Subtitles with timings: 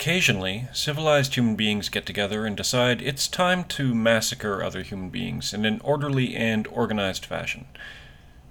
[0.00, 5.52] Occasionally, civilized human beings get together and decide it's time to massacre other human beings
[5.52, 7.66] in an orderly and organized fashion.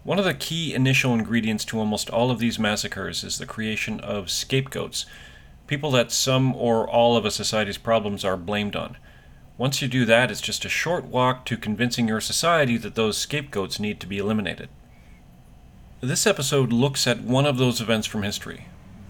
[0.04, 4.00] One of the key initial ingredients to almost all of these massacres is the creation
[4.02, 5.08] of scapegoats,
[5.66, 8.98] people that some or all of a society's problems are blamed on.
[9.58, 13.18] Once you do that, it's just a short walk to convincing your society that those
[13.18, 14.70] scapegoats need to be eliminated.
[16.00, 18.68] This episode looks at one of those events from history,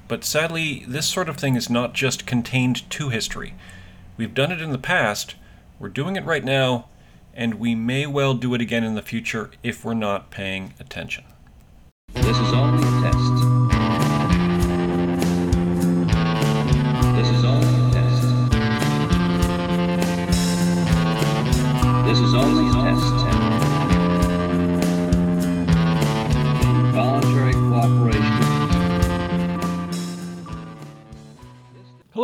[0.09, 3.53] but sadly, this sort of thing is not just contained to history.
[4.17, 5.35] We've done it in the past,
[5.79, 6.89] we're doing it right now,
[7.33, 11.23] and we may well do it again in the future if we're not paying attention.
[12.13, 13.38] This is only a test.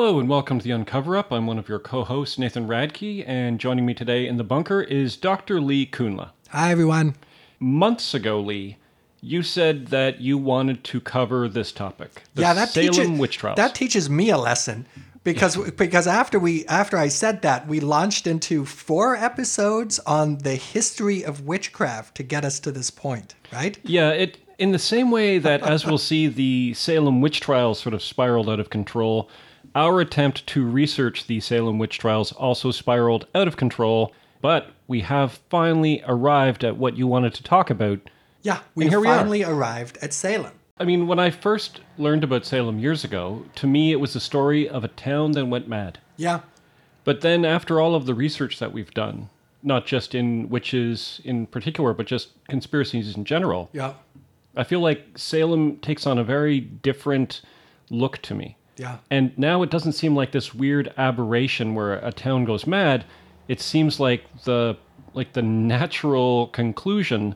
[0.06, 1.34] Hello and welcome to the Uncover Up.
[1.34, 5.18] I'm one of your co-hosts, Nathan Radke, and joining me today in the bunker is
[5.18, 5.60] Dr.
[5.60, 6.30] Lee Kunla.
[6.50, 7.16] Hi, everyone.
[7.60, 8.78] Months ago, Lee,
[9.22, 12.22] you said that you wanted to cover this topic.
[12.36, 13.56] The yeah, that Salem teaches witch trials.
[13.56, 14.86] that teaches me a lesson
[15.24, 20.54] because because after we after I said that, we launched into four episodes on the
[20.54, 23.80] history of witchcraft to get us to this point, right?
[23.82, 27.96] Yeah, it in the same way that as we'll see the Salem witch trials sort
[27.96, 29.32] of spiraled out of control,
[29.76, 35.02] our attempt to research the Salem witch trials also spiraled out of control, but we
[35.02, 38.00] have finally arrived at what you wanted to talk about.
[38.42, 40.54] Yeah, we here we finally arrived at Salem.
[40.80, 44.20] I mean, when I first learned about Salem years ago, to me it was the
[44.20, 46.00] story of a town that went mad.
[46.18, 46.42] Yeah,
[47.04, 49.30] But then, after all of the research that we've done,
[49.64, 53.94] not just in witches in particular, but just conspiracies in general, yeah,
[54.56, 57.42] I feel like Salem takes on a very different
[57.90, 58.58] look to me.
[58.78, 58.98] Yeah.
[59.10, 63.06] And now it doesn't seem like this weird aberration where a town goes mad.
[63.48, 64.78] It seems like the
[65.14, 67.36] like the natural conclusion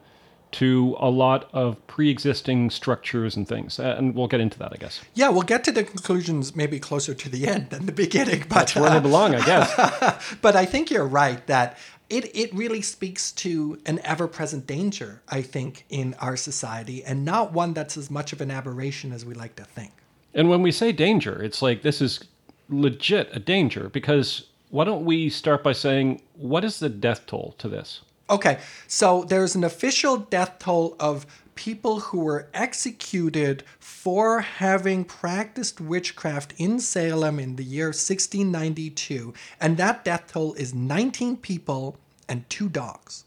[0.52, 3.80] to a lot of pre-existing structures and things.
[3.80, 5.02] Uh, And we'll get into that, I guess.
[5.14, 8.76] Yeah, we'll get to the conclusions maybe closer to the end than the beginning, but
[8.76, 10.36] Where they uh, belong, I guess.
[10.42, 11.78] but I think you're right that
[12.10, 17.24] it, it really speaks to an ever present danger, I think, in our society, and
[17.24, 19.92] not one that's as much of an aberration as we like to think.
[20.34, 22.20] And when we say danger, it's like this is
[22.70, 27.56] legit a danger because why don't we start by saying what is the death toll
[27.58, 28.02] to this?
[28.30, 31.26] Okay, so there's an official death toll of
[31.56, 39.78] people who were executed for having practiced witchcraft in Salem in the year 1692, and
[39.78, 41.98] that death toll is 19 people
[42.28, 43.26] and two dogs.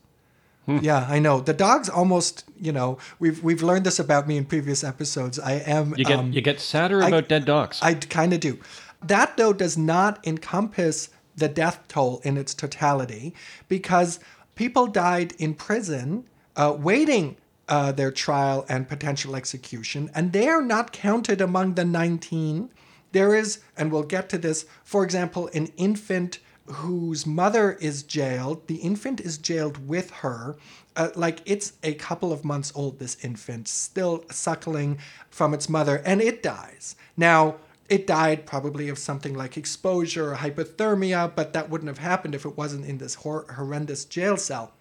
[0.66, 1.40] Yeah, I know.
[1.40, 5.38] The dogs almost, you know, we've we've learned this about me in previous episodes.
[5.38, 7.80] I am You get um, you get sadder I- about dead dogs.
[7.82, 8.58] I kind of do.
[9.02, 13.34] That, though, does not encompass the death toll in its totality
[13.68, 14.20] because
[14.54, 17.36] people died in prison uh, waiting
[17.68, 22.70] uh, their trial and potential execution, and they are not counted among the 19.
[23.10, 28.66] There is, and we'll get to this, for example, an infant whose mother is jailed.
[28.66, 30.56] The infant is jailed with her.
[30.94, 34.98] Uh, like it's a couple of months old, this infant, still suckling
[35.30, 36.96] from its mother, and it dies.
[37.16, 37.56] Now,
[37.88, 42.44] it died probably of something like exposure or hypothermia, but that wouldn't have happened if
[42.44, 44.72] it wasn't in this hor- horrendous jail cell.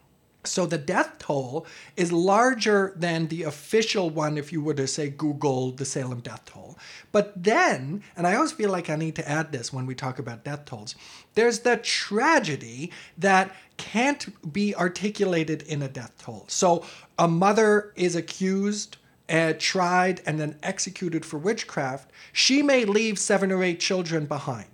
[0.44, 5.10] So the death toll is larger than the official one if you were to say
[5.10, 6.80] Google the Salem death toll.
[7.12, 10.18] But then, and I always feel like I need to add this when we talk
[10.18, 10.96] about death tolls,
[11.36, 16.46] there's the tragedy that can't be articulated in a death toll.
[16.48, 16.86] So
[17.18, 18.98] a mother is accused
[19.32, 24.68] uh, tried and then executed for witchcraft, she may leave seven or eight children behind.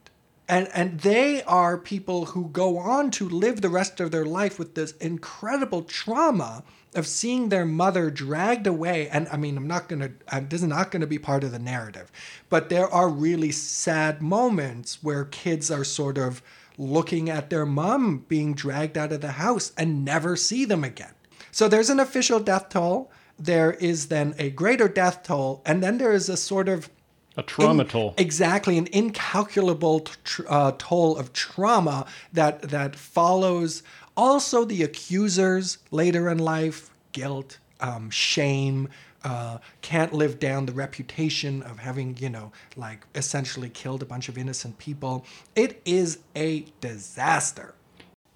[0.50, 4.58] And, and they are people who go on to live the rest of their life
[4.58, 6.64] with this incredible trauma
[6.98, 9.08] of seeing their mother dragged away.
[9.10, 11.52] And I mean, I'm not going to, this is not going to be part of
[11.52, 12.12] the narrative,
[12.50, 16.42] but there are really sad moments where kids are sort of
[16.78, 21.14] looking at their mom being dragged out of the house and never see them again.
[21.52, 23.12] So there's an official death toll.
[23.40, 26.90] There is then a greater death toll, and then there is a sort of
[27.36, 28.14] a trauma in- toll.
[28.18, 30.08] Exactly, an incalculable
[30.48, 33.84] uh, toll of trauma that that follows.
[34.18, 38.90] Also, the accusers later in life, guilt, um, shame,
[39.24, 44.28] uh, can't live down the reputation of having, you know, like essentially killed a bunch
[44.28, 45.24] of innocent people.
[45.56, 47.76] It is a disaster.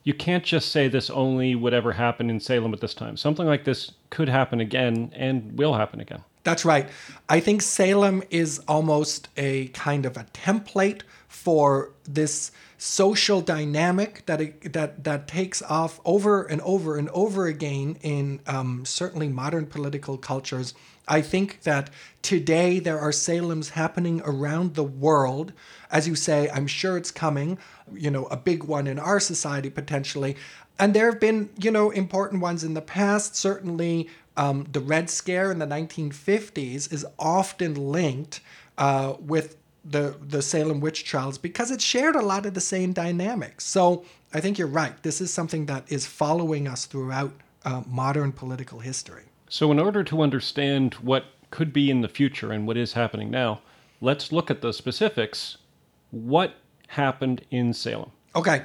[0.04, 3.18] You can't just say this only would ever happen in Salem at this time.
[3.18, 6.24] Something like this could happen again and will happen again.
[6.44, 6.89] That's right.
[7.30, 12.51] I think Salem is almost a kind of a template for this
[12.83, 14.39] social dynamic that
[14.74, 20.18] that that takes off over and over and over again in um, certainly modern political
[20.18, 20.74] cultures.
[21.07, 21.92] I think that
[22.24, 25.54] today there are Salems happening around the world.
[25.92, 27.60] As you say, I'm sure it's coming.
[27.94, 30.36] You know, a big one in our society potentially.
[30.80, 33.36] And there have been, you know, important ones in the past.
[33.36, 38.42] Certainly, um, the Red Scare in the 1950s is often linked
[38.80, 42.94] uh, with the the Salem witch trials because it shared a lot of the same
[42.94, 43.66] dynamics.
[43.66, 45.01] So I think you're right.
[45.04, 47.33] This is something that is following us throughout
[47.66, 49.24] uh, modern political history.
[49.50, 53.30] So, in order to understand what could be in the future and what is happening
[53.30, 53.62] now,
[54.00, 55.57] let's look at the specifics.
[56.12, 56.56] What
[56.88, 58.12] happened in Salem?
[58.36, 58.63] Okay.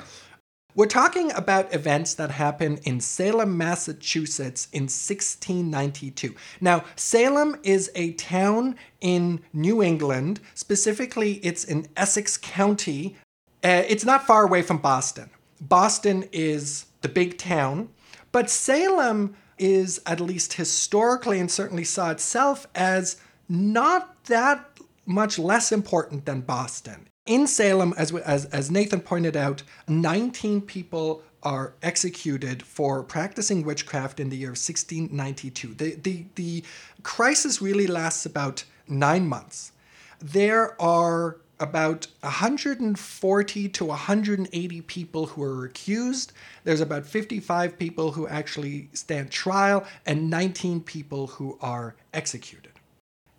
[0.76, 6.34] We're talking about events that happened in Salem, Massachusetts in 1692.
[6.60, 10.38] Now, Salem is a town in New England.
[10.52, 13.16] Specifically, it's in Essex County.
[13.64, 15.30] Uh, it's not far away from Boston.
[15.62, 17.88] Boston is the big town,
[18.30, 23.16] but Salem is, at least historically, and certainly saw itself as
[23.48, 27.08] not that much less important than Boston.
[27.26, 34.20] In Salem, as, as, as Nathan pointed out, 19 people are executed for practicing witchcraft
[34.20, 35.74] in the year 1692.
[35.74, 36.64] The, the, the
[37.02, 39.72] crisis really lasts about nine months.
[40.20, 46.32] There are about 140 to 180 people who are accused.
[46.62, 52.75] There's about 55 people who actually stand trial, and 19 people who are executed.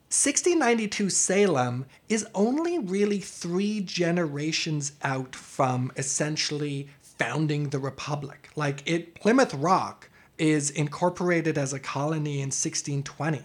[0.09, 8.49] 1692 Salem is only really three generations out from essentially founding the Republic.
[8.55, 13.41] Like it, Plymouth Rock is incorporated as a colony in 1620.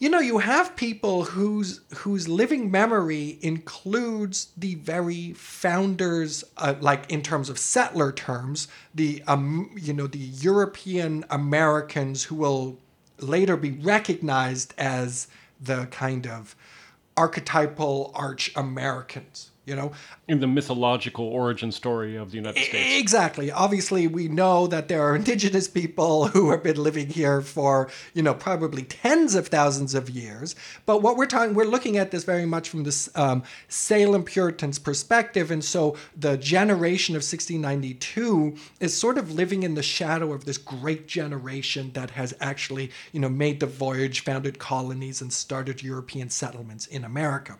[0.00, 7.08] You know, you have people whose whose living memory includes the very founders, uh, like
[7.12, 12.80] in terms of settler terms, the um, you know the European Americans who will
[13.20, 15.28] later be recognized as
[15.62, 16.56] the kind of
[17.16, 19.92] archetypal arch Americans you know?
[20.28, 23.00] In the mythological origin story of the united states.
[23.00, 23.50] exactly.
[23.50, 28.22] Obviously we know that there are indigenous people who have been living here for you
[28.22, 30.54] know probably tens of thousands of years.
[30.86, 34.78] But what we're talking we're looking at this very much from this um, salem puritans
[34.78, 35.50] perspective.
[35.50, 40.58] And so the generation of 1692 is sort of living in the shadow of this
[40.58, 46.30] great generation that has actually you know made the voyage founded colonies and started european
[46.30, 47.58] settlements in america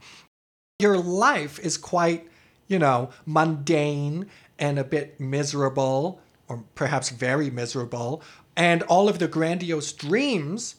[0.82, 2.29] your life is quite,
[2.69, 4.26] you know, mundane
[4.58, 8.23] and a bit miserable, or perhaps very miserable,
[8.56, 10.76] and all of the grandiose dreams,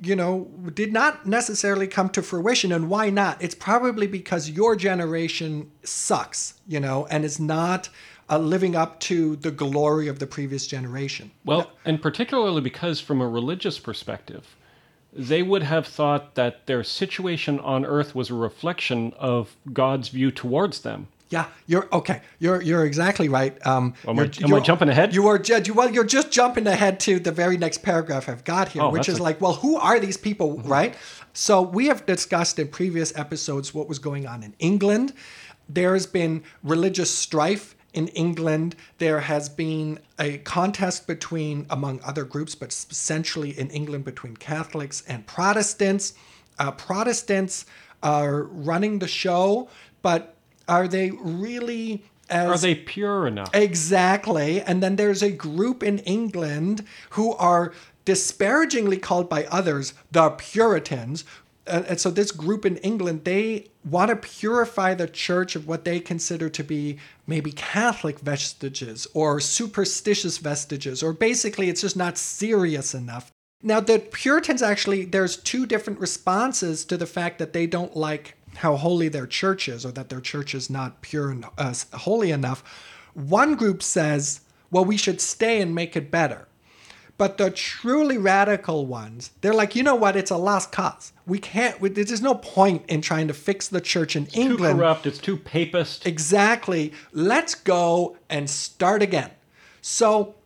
[0.00, 2.70] you know, did not necessarily come to fruition.
[2.70, 3.42] And why not?
[3.42, 7.88] It's probably because your generation sucks, you know, and is not.
[8.30, 11.30] Uh, living up to the glory of the previous generation.
[11.46, 14.54] Well, and particularly because, from a religious perspective,
[15.18, 20.30] they would have thought that their situation on earth was a reflection of God's view
[20.30, 21.08] towards them.
[21.28, 22.22] Yeah, you're okay.
[22.38, 23.54] You're you're exactly right.
[23.66, 25.14] Um, am, I, am I, jumping ahead?
[25.14, 25.42] You are.
[25.74, 29.10] Well, you're just jumping ahead to the very next paragraph I've got here, oh, which
[29.10, 29.22] is a...
[29.22, 30.68] like, well, who are these people, mm-hmm.
[30.68, 30.94] right?
[31.34, 35.12] So we have discussed in previous episodes what was going on in England.
[35.68, 42.24] There has been religious strife in England, there has been a contest between, among other
[42.24, 46.14] groups, but essentially in England between Catholics and Protestants.
[46.58, 47.64] Uh, Protestants
[48.02, 49.68] are running the show,
[50.02, 50.34] but
[50.68, 53.50] are they really as, are they pure enough?
[53.54, 54.60] Exactly.
[54.60, 57.72] And then there's a group in England who are
[58.04, 61.24] disparagingly called by others the Puritans,
[61.68, 66.00] and so this group in England, they want to purify the church of what they
[66.00, 72.94] consider to be maybe Catholic vestiges or superstitious vestiges, or basically it's just not serious
[72.94, 73.32] enough.
[73.62, 78.34] Now, the Puritans actually, there's two different responses to the fact that they don't like
[78.56, 82.30] how holy their church is or that their church is not pure and uh, holy
[82.30, 82.64] enough.
[83.14, 86.47] One group says, well, we should stay and make it better.
[87.18, 90.14] But the truly radical ones, they're like, you know what?
[90.14, 91.12] It's a lost cause.
[91.26, 91.80] We can't.
[91.80, 94.76] We, there's no point in trying to fix the church in it's England.
[94.76, 95.04] Too corrupt.
[95.04, 96.06] It's too papist.
[96.06, 96.92] Exactly.
[97.12, 99.32] Let's go and start again.
[99.82, 100.36] So,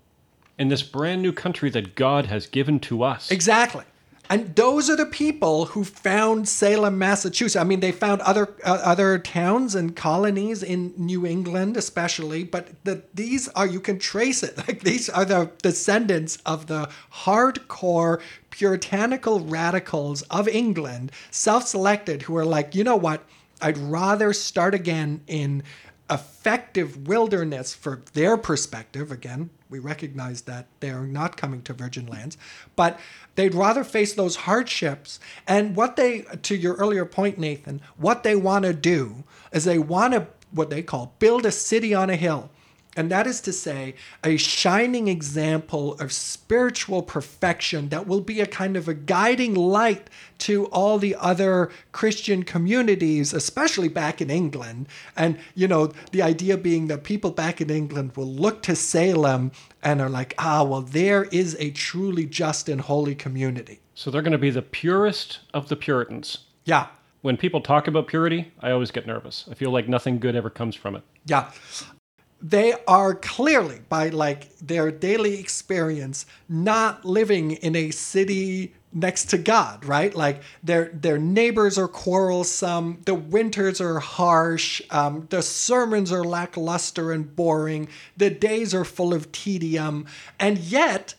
[0.59, 3.31] in this brand new country that God has given to us.
[3.31, 3.85] Exactly.
[4.33, 7.55] And those are the people who found Salem, Massachusetts.
[7.55, 12.43] I mean, they found other uh, other towns and colonies in New England, especially.
[12.43, 14.57] But the, these are you can trace it.
[14.67, 16.89] Like these are the descendants of the
[17.25, 23.25] hardcore puritanical radicals of England, self-selected, who are like, you know what?
[23.61, 25.63] I'd rather start again in
[26.11, 29.11] effective wilderness for their perspective.
[29.11, 32.37] Again, we recognize that they're not coming to virgin lands,
[32.77, 33.01] but
[33.35, 35.19] they'd rather face those hardships.
[35.47, 39.79] And what they, to your earlier point, Nathan, what they want to do is they
[39.79, 42.51] want to, what they call, build a city on a hill.
[42.95, 48.47] And that is to say, a shining example of spiritual perfection that will be a
[48.47, 54.89] kind of a guiding light to all the other Christian communities, especially back in England.
[55.17, 59.53] And, you know, the idea being that people back in England will look to Salem
[59.83, 63.81] and are like, ah, well, there is a truly just and holy community.
[63.95, 66.39] So they're going to be the purest of the Puritans.
[66.65, 66.89] Yeah.
[67.23, 69.47] When people talk about purity, I always get nervous.
[69.51, 71.03] I feel like nothing good ever comes from it.
[71.25, 71.51] Yeah
[72.43, 79.39] they are clearly by like their daily experience not living in a city next to
[79.39, 80.15] God, right?
[80.15, 87.13] Like their their neighbors are quarrelsome, the winters are harsh, um, the sermons are lackluster
[87.13, 90.07] and boring, the days are full of tedium,
[90.39, 91.15] and yet,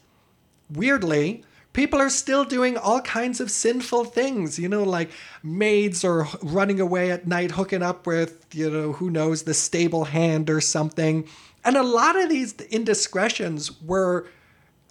[0.69, 4.57] weirdly, people are still doing all kinds of sinful things.
[4.57, 5.11] You know, like
[5.41, 10.05] maids are running away at night, hooking up with, you know, who knows, the stable
[10.05, 11.27] hand or something.
[11.65, 14.27] And a lot of these indiscretions were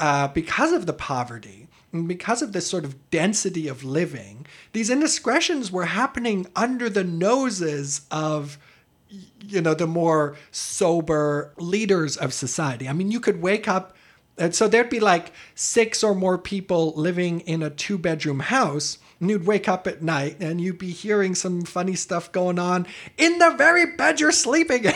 [0.01, 4.91] uh, because of the poverty and because of this sort of density of living, these
[4.91, 8.59] indiscretions were happening under the noses of
[9.41, 12.89] you know the more sober leaders of society.
[12.89, 13.95] I mean, you could wake up
[14.39, 18.99] and so there'd be like six or more people living in a two bedroom house.
[19.21, 22.89] And you'd wake up at night and you'd be hearing some funny stuff going on
[23.17, 24.95] in the very bed you're sleeping in.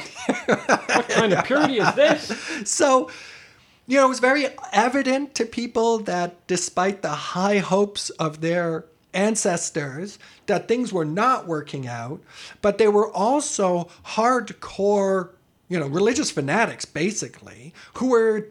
[0.49, 2.33] what kind of purity is this?
[2.67, 3.09] So,
[3.87, 8.87] you know, it was very evident to people that despite the high hopes of their
[9.15, 12.21] ancestors, that things were not working out,
[12.63, 15.31] but they were also hardcore,
[15.69, 18.49] you know, religious fanatics, basically, who were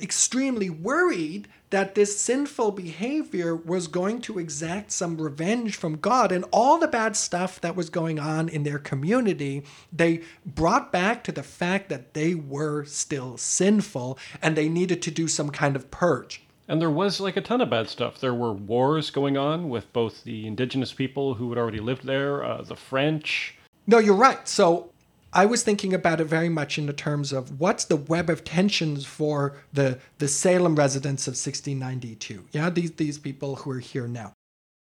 [0.00, 6.44] extremely worried that this sinful behavior was going to exact some revenge from God and
[6.52, 11.32] all the bad stuff that was going on in their community, they brought back to
[11.32, 15.90] the fact that they were still sinful and they needed to do some kind of
[15.90, 16.42] purge.
[16.68, 18.20] And there was like a ton of bad stuff.
[18.20, 22.44] There were wars going on with both the indigenous people who had already lived there,
[22.44, 23.56] uh, the French.
[23.86, 24.46] No, you're right.
[24.46, 24.91] So
[25.32, 28.44] I was thinking about it very much in the terms of what's the web of
[28.44, 32.46] tensions for the, the Salem residents of 1692.
[32.52, 34.34] Yeah, these, these people who are here now.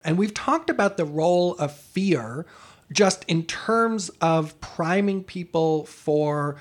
[0.04, 2.44] And we've talked about the role of fear
[2.92, 6.56] just in terms of priming people for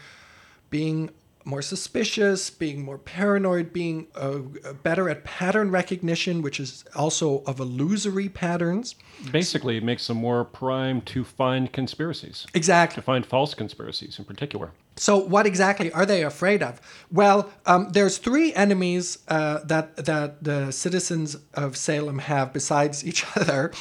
[0.69, 1.09] being
[1.45, 4.39] more suspicious, being more paranoid, being uh,
[4.83, 8.95] better at pattern recognition, which is also of illusory patterns.
[9.31, 12.45] Basically, it makes them more primed to find conspiracies.
[12.53, 12.95] Exactly.
[12.95, 14.71] To find false conspiracies in particular.
[14.95, 16.79] So, what exactly are they afraid of?
[17.11, 23.25] Well, um, there's three enemies uh, that that the citizens of Salem have besides each
[23.35, 23.71] other.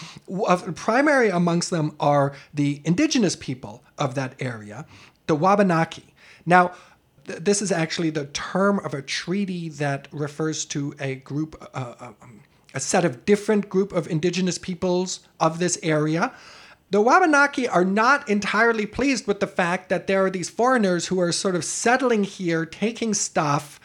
[0.74, 4.86] primary amongst them are the indigenous people of that area,
[5.26, 6.14] the Wabanaki.
[6.46, 6.72] Now,
[7.24, 12.40] this is actually the term of a treaty that refers to a group, uh, um,
[12.74, 16.32] a set of different group of indigenous peoples of this area.
[16.90, 21.20] The Wabanaki are not entirely pleased with the fact that there are these foreigners who
[21.20, 23.80] are sort of settling here, taking stuff,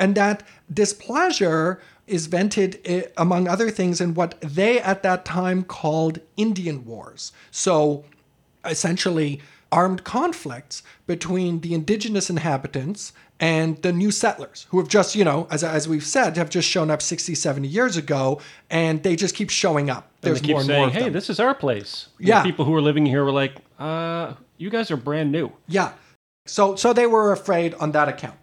[0.00, 0.42] and that
[0.72, 6.84] displeasure is vented, eh, among other things, in what they at that time called Indian
[6.84, 7.32] wars.
[7.50, 8.04] So
[8.64, 15.24] essentially, armed conflicts between the indigenous inhabitants and the new settlers who have just, you
[15.24, 19.14] know, as, as we've said, have just shown up 60, 70 years ago and they
[19.14, 20.10] just keep showing up.
[20.22, 20.90] There's more and saying, more.
[20.90, 21.12] Hey, them.
[21.12, 22.08] this is our place.
[22.18, 22.42] Yeah.
[22.42, 25.52] people who are living here were like, uh, you guys are brand new.
[25.68, 25.92] Yeah.
[26.46, 28.38] So, so they were afraid on that account.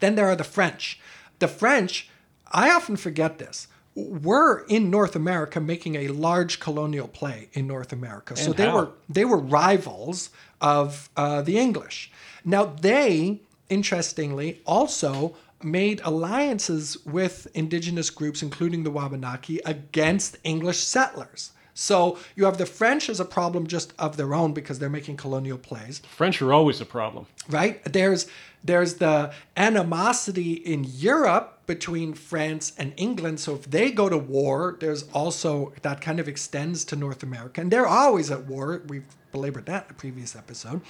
[0.00, 0.98] Then there are the French.
[1.38, 2.08] The French,
[2.50, 7.92] I often forget this were in North America making a large colonial play in North
[7.92, 8.36] America.
[8.36, 10.30] So they were they were rivals
[10.60, 12.10] of uh, the English.
[12.44, 21.52] Now they, interestingly, also made alliances with indigenous groups, including the Wabanaki, against English settlers.
[21.74, 25.16] So you have the French as a problem just of their own because they're making
[25.16, 27.26] colonial plays, French are always a problem.
[27.48, 27.82] right?
[27.84, 28.26] There's
[28.62, 33.40] there's the animosity in Europe between France and England.
[33.40, 37.60] So if they go to war, there's also that kind of extends to North America,
[37.60, 38.82] and they're always at war.
[38.88, 40.80] We've belabored that in a previous episode.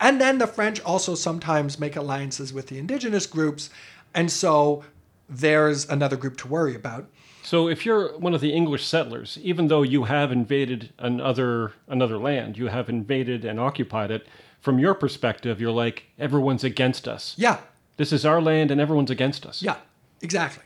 [0.00, 3.68] And then the French also sometimes make alliances with the indigenous groups,
[4.14, 4.84] and so
[5.28, 7.06] there's another group to worry about.
[7.42, 12.18] So if you're one of the English settlers, even though you have invaded another another
[12.18, 14.26] land, you have invaded and occupied it,
[14.60, 17.34] from your perspective, you're like everyone's against us.
[17.38, 17.58] Yeah,
[17.96, 19.62] This is our land and everyone's against us.
[19.62, 19.76] Yeah,
[20.22, 20.64] exactly.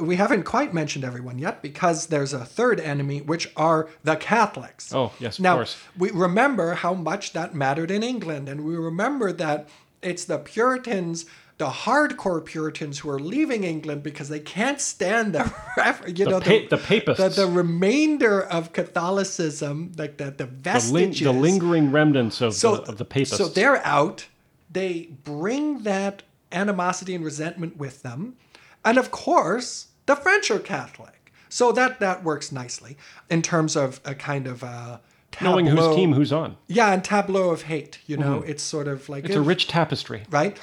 [0.00, 4.92] We haven't quite mentioned everyone yet because there's a third enemy, which are the Catholics.
[4.92, 5.76] Oh, yes, of now, course.
[5.96, 9.68] we remember how much that mattered in England, and we remember that
[10.02, 11.26] it's the Puritans,
[11.58, 15.52] the hardcore Puritans, who are leaving England because they can't stand the,
[16.14, 17.36] you know, pa- the papists.
[17.36, 22.54] the, the remainder of Catholicism, like the the The, ling- vestiges, the lingering remnants of,
[22.54, 23.36] so, the, of the papists.
[23.36, 24.26] So they're out.
[24.70, 26.22] They bring that
[26.52, 28.36] animosity and resentment with them.
[28.84, 31.32] And of course, the French are Catholic.
[31.48, 32.96] So that, that works nicely
[33.30, 35.00] in terms of a kind of a
[35.30, 35.50] Tableau.
[35.52, 36.56] Knowing whose team who's on.
[36.68, 37.98] Yeah, and tableau of hate.
[38.06, 38.50] You know, mm-hmm.
[38.50, 40.22] it's sort of like It's a rich tapestry.
[40.30, 40.58] right.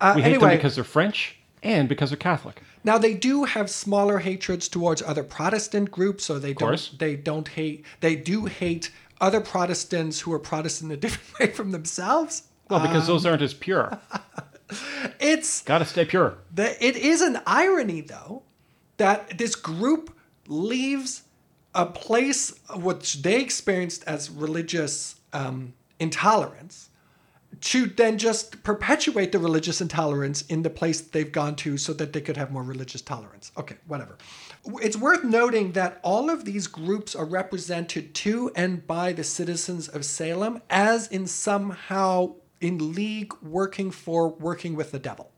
[0.00, 2.62] Uh, We hate anyway, them because they're French and because they're Catholic.
[2.84, 7.48] Now they do have smaller hatreds towards other Protestant groups, so they don't they don't
[7.48, 8.90] hate they do hate
[9.20, 12.44] other Protestants who are Protestant a different way from themselves.
[12.70, 13.98] Well, because Um, those aren't as pure.
[15.18, 16.38] It's Gotta stay pure.
[16.54, 18.42] The, it is an irony, though,
[18.98, 20.16] that this group
[20.46, 21.22] leaves
[21.74, 26.89] a place which they experienced as religious um, intolerance
[27.60, 31.92] to then just perpetuate the religious intolerance in the place that they've gone to so
[31.92, 33.52] that they could have more religious tolerance.
[33.56, 34.16] Okay, whatever.
[34.82, 39.88] It's worth noting that all of these groups are represented to and by the citizens
[39.88, 45.30] of Salem as in somehow in league working for working with the devil.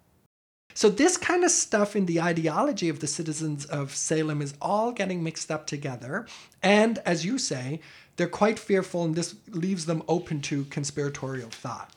[0.75, 4.93] So this kind of stuff in the ideology of the citizens of Salem is all
[4.93, 6.27] getting mixed up together.
[6.63, 7.81] And as you say,
[8.17, 11.91] they're quite fearful, and this leaves them open to conspiratorial thought.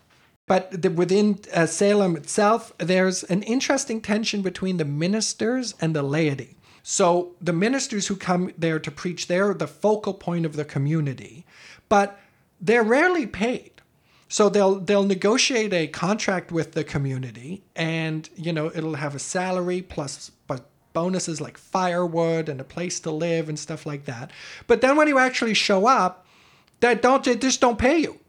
[0.47, 6.03] But the, within uh, Salem itself, there's an interesting tension between the ministers and the
[6.03, 6.55] laity.
[6.83, 11.45] So the ministers who come there to preach, they're the focal point of the community,
[11.89, 12.19] but
[12.61, 13.71] they're rarely paid.
[14.27, 19.19] So they'll they'll negotiate a contract with the community, and you know it'll have a
[19.19, 20.31] salary plus
[20.95, 24.31] bonuses like firewood and a place to live and stuff like that.
[24.65, 26.25] But then when you actually show up,
[26.79, 28.19] they don't they just don't pay you,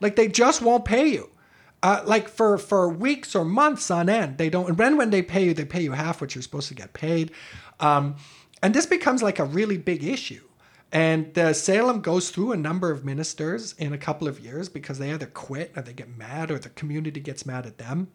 [0.00, 1.30] like they just won't pay you,
[1.82, 4.38] uh, like for for weeks or months on end.
[4.38, 4.68] They don't.
[4.68, 6.92] And then when they pay you, they pay you half what you're supposed to get
[6.92, 7.30] paid,
[7.80, 8.16] um,
[8.62, 10.42] and this becomes like a really big issue.
[10.92, 15.10] And Salem goes through a number of ministers in a couple of years because they
[15.10, 18.08] either quit or they get mad or the community gets mad at them.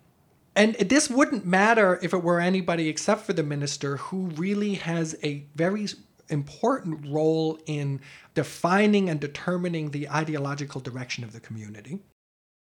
[0.55, 5.15] And this wouldn't matter if it were anybody except for the minister who really has
[5.23, 5.87] a very
[6.29, 7.99] important role in
[8.35, 11.99] defining and determining the ideological direction of the community.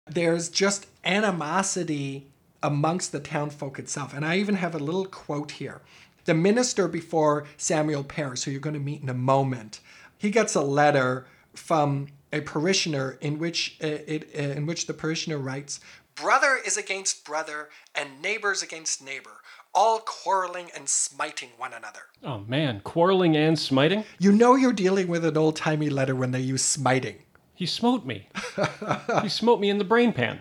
[0.10, 2.28] There's just animosity
[2.63, 4.13] amongst the townfolk itself.
[4.13, 5.82] And I even have a little quote here.
[6.26, 9.80] The minister before Samuel Parris, who you're going to meet in a moment,
[10.17, 14.93] he gets a letter from a parishioner in which uh, it, uh, in which the
[14.93, 15.80] parishioner writes,
[16.15, 19.41] "Brother is against brother, and neighbors against neighbor,
[19.74, 24.04] all quarreling and smiting one another." Oh man, quarreling and smiting?
[24.20, 27.20] You know you're dealing with an old timey letter when they use smiting.
[27.58, 28.30] He smote me.
[29.24, 30.39] he smote me in the brain pan.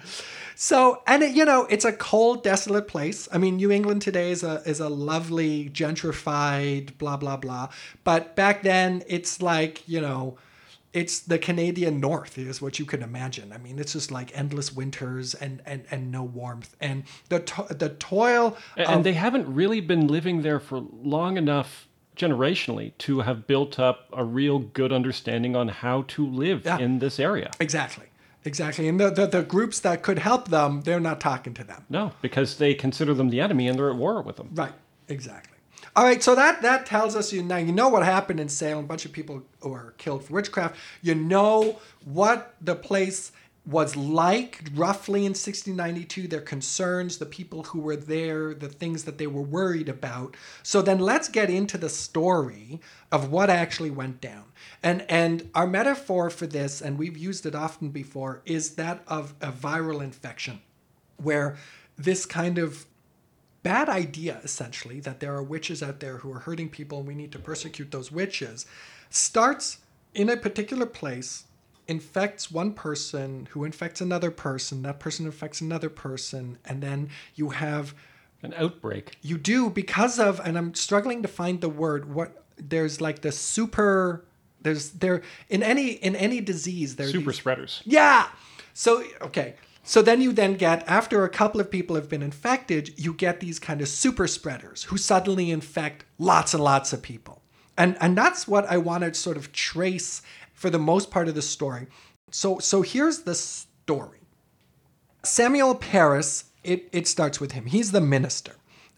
[0.55, 3.29] So, and it, you know, it's a cold, desolate place.
[3.33, 7.69] I mean, New England today is a is a lovely, gentrified, blah blah blah.
[8.05, 10.39] But back then, it's like you know,
[10.93, 13.53] it's the Canadian North is what you can imagine.
[13.53, 17.75] I mean, it's just like endless winters and and and no warmth, and the to-
[17.75, 18.57] the toil.
[18.79, 23.79] A- And they haven't really been living there for long enough generationally to have built
[23.79, 26.79] up a real good understanding on how to live Yeah.
[26.79, 27.51] in this area.
[27.61, 28.07] Exactly,
[28.45, 28.89] exactly.
[28.89, 31.85] And the, the the groups that could help them, they're not talking to them.
[31.89, 34.51] No, because they consider them the enemy and they're at war with them.
[34.55, 34.73] Right.
[35.09, 35.53] Exactly.
[35.95, 36.23] All right.
[36.23, 38.85] So that that tells us you now you know what happened in Salem.
[38.85, 40.77] A bunch of people were killed for witchcraft.
[41.03, 43.33] You know what the place
[43.67, 49.19] was like roughly in 1692 their concerns the people who were there the things that
[49.19, 50.37] they were worried about.
[50.63, 54.45] So then let's get into the story of what actually went down.
[54.83, 59.35] And and our metaphor for this and we've used it often before is that of
[59.41, 60.61] a viral infection
[61.17, 61.57] where
[61.97, 62.87] this kind of
[63.63, 67.17] bad idea, essentially, that there are witches out there who are hurting people and we
[67.17, 68.65] need to persecute those witches,
[69.11, 69.79] starts
[70.15, 71.47] in a particular place
[71.89, 77.51] infects one person who infects another person that person infects another person and then you
[77.51, 77.95] have
[78.43, 79.17] An outbreak.
[79.23, 83.31] you do because of and i'm struggling to find the word what there's like the
[83.33, 84.25] super
[84.63, 87.83] there's there in any in any disease there's Super spreaders.
[87.85, 88.29] yeah
[88.75, 92.93] so okay so then you then get after a couple of people have been infected
[92.99, 97.43] you get these kind of super spreaders who suddenly infect lots and lots of people
[97.79, 100.23] and and that's what i want to sort of trace
[100.57, 101.87] for the most part of the story
[102.33, 104.19] so so here's the story
[105.27, 107.67] Samuel Parris, it, it starts with him.
[107.67, 108.55] He's the minister.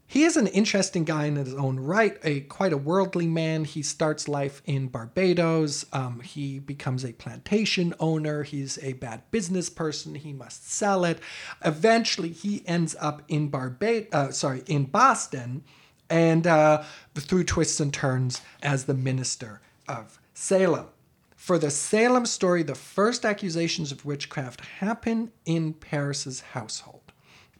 [0.06, 3.64] He is an interesting guy in his own right, a quite a worldly man.
[3.64, 5.84] He starts life in Barbados.
[5.92, 8.42] Um, he becomes a plantation owner.
[8.42, 10.14] He's a bad business person.
[10.14, 11.18] He must sell it.
[11.62, 14.08] Eventually, he ends up in Barbados.
[14.12, 15.62] Uh, sorry, in Boston,
[16.08, 20.86] and uh, through twists and turns as the minister of Salem.
[21.48, 27.10] For the Salem story, the first accusations of witchcraft happen in Parris's household.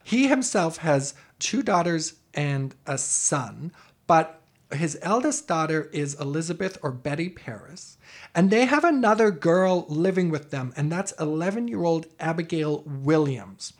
[0.05, 3.73] He himself has two daughters and a son,
[4.07, 7.97] but his eldest daughter is Elizabeth or Betty Parris,
[8.35, 13.73] and they have another girl living with them, and that's 11 year old Abigail Williams.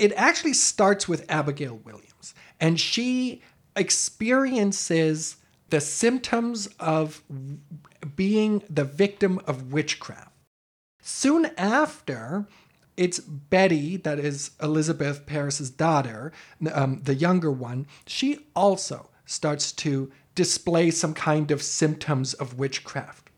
[0.00, 3.42] It actually starts with Abigail Williams, and she
[3.76, 5.36] experiences
[5.70, 7.22] the symptoms of
[8.16, 10.32] being the victim of witchcraft.
[11.00, 12.46] Soon after,
[12.96, 16.32] it's Betty, that is Elizabeth Parris's daughter,
[16.72, 17.86] um, the younger one.
[18.06, 23.30] She also starts to display some kind of symptoms of witchcraft.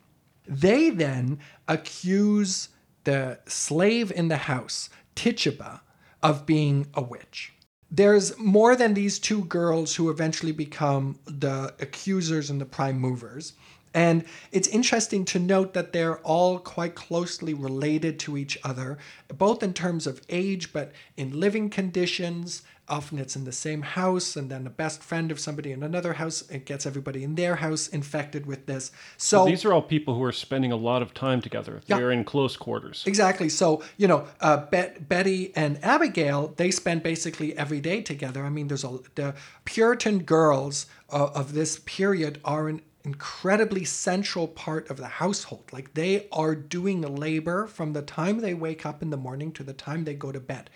[0.46, 1.38] They then
[1.68, 2.68] accuse
[3.04, 5.80] the slave in the house, Tituba,
[6.22, 7.52] of being a witch.
[7.90, 13.54] There's more than these two girls who eventually become the accusers and the prime movers.
[13.92, 19.64] And it's interesting to note that they're all quite closely related to each other, both
[19.64, 22.62] in terms of age, but in living conditions.
[22.90, 26.14] Often it's in the same house, and then a best friend of somebody in another
[26.14, 28.90] house it gets everybody in their house infected with this.
[29.16, 31.80] So These are all people who are spending a lot of time together.
[31.86, 33.04] They're in close quarters.
[33.06, 33.48] Exactly.
[33.48, 38.44] So, you know, uh, Bet- Betty and Abigail, they spend basically every day together.
[38.44, 44.46] I mean, there's a the Puritan girls uh, of this period are an incredibly central
[44.46, 45.64] part of the household.
[45.72, 49.62] Like they are doing labor from the time they wake up in the morning to
[49.62, 50.70] the time they go to bed.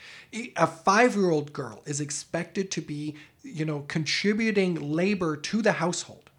[0.56, 6.30] A five-year-old girl is expected to be, you know, contributing labor to the household.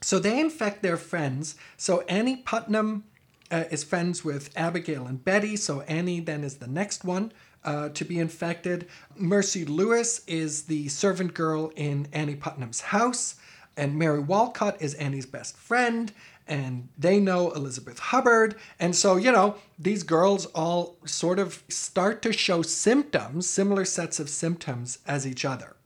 [0.00, 1.56] So they infect their friends.
[1.76, 3.04] So Annie Putnam
[3.50, 5.56] uh, is friends with Abigail and Betty.
[5.56, 7.32] So Annie then is the next one
[7.64, 8.88] uh, to be infected.
[9.16, 13.34] Mercy Lewis is the servant girl in Annie Putnam's house.
[13.80, 16.12] And Mary Walcott is Annie's best friend.
[16.46, 18.56] And they know Elizabeth Hubbard.
[18.78, 24.20] And so, you know, these girls all sort of start to show symptoms, similar sets
[24.20, 25.76] of symptoms as each other.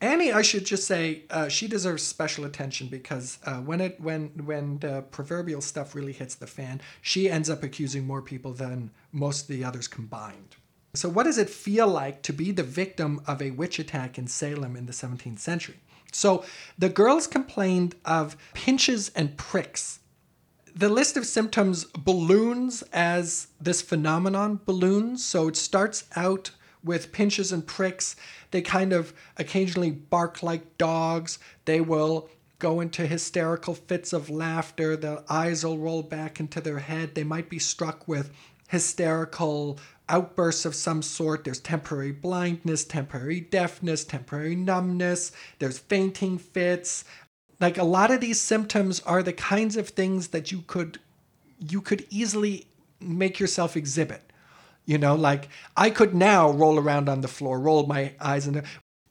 [0.00, 4.30] Annie, I should just say, uh, she deserves special attention because uh, when it when
[4.44, 8.90] when the proverbial stuff really hits the fan, she ends up accusing more people than
[9.12, 10.56] most of the others combined.
[10.94, 14.26] So, what does it feel like to be the victim of a witch attack in
[14.26, 15.78] Salem in the 17th century?
[16.12, 16.44] So,
[16.78, 19.98] the girls complained of pinches and pricks
[20.74, 25.24] the list of symptoms balloons as this phenomenon balloons.
[25.24, 26.50] So it starts out
[26.82, 28.16] with pinches and pricks.
[28.50, 31.38] They kind of occasionally bark like dogs.
[31.64, 34.96] They will go into hysterical fits of laughter.
[34.96, 37.14] Their eyes will roll back into their head.
[37.14, 38.30] They might be struck with
[38.68, 41.44] hysterical outbursts of some sort.
[41.44, 45.32] There's temporary blindness, temporary deafness, temporary numbness.
[45.58, 47.04] There's fainting fits.
[47.60, 50.98] Like a lot of these symptoms are the kinds of things that you could
[51.58, 52.66] you could easily
[53.00, 54.22] make yourself exhibit.
[54.84, 58.64] You know like i could now roll around on the floor roll my eyes and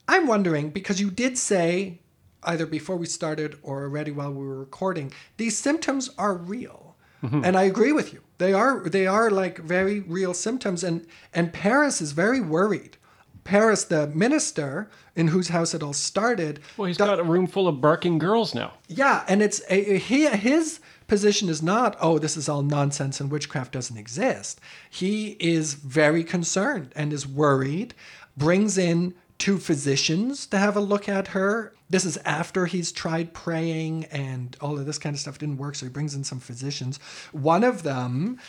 [0.05, 2.01] i'm wondering because you did say
[2.43, 6.97] either before we started or already while we were recording these symptoms are real.
[7.23, 7.45] Mm-hmm.
[7.45, 11.53] And i agree with you they are they are like very real symptoms and and
[11.53, 12.97] parris is very worried
[13.43, 17.47] parris the minister in whose house it all started Well, he's do- got a room
[17.47, 18.69] full of barking girls now.
[18.87, 23.29] yeah, and it's a, he, his position is not, oh, this is all nonsense and
[23.29, 24.61] witchcraft doesn't exist.
[24.89, 27.93] He is very concerned and is worried,
[28.37, 31.73] brings in two physicians to have a look at her.
[31.89, 35.73] This is after he's tried praying and all of this kind of stuff didn't work,
[35.73, 36.99] so he brings in some physicians.
[37.31, 38.39] One of them,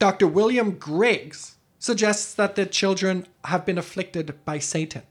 [0.00, 0.26] Dr.
[0.26, 5.02] William Griggs, suggests that the children have been afflicted by Satan.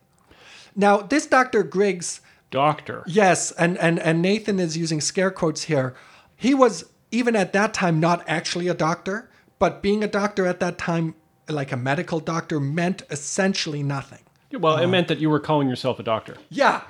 [0.75, 1.63] Now, this Dr.
[1.63, 2.19] Griggs
[2.51, 3.03] Doctor.
[3.07, 5.95] Yes, and, and and Nathan is using scare quotes here.
[6.35, 10.59] He was even at that time, not actually a doctor, but being a doctor at
[10.59, 11.15] that time,
[11.47, 14.19] like a medical doctor, meant essentially nothing.
[14.59, 16.37] Well, it meant that you were calling yourself a doctor.
[16.49, 16.81] Yeah.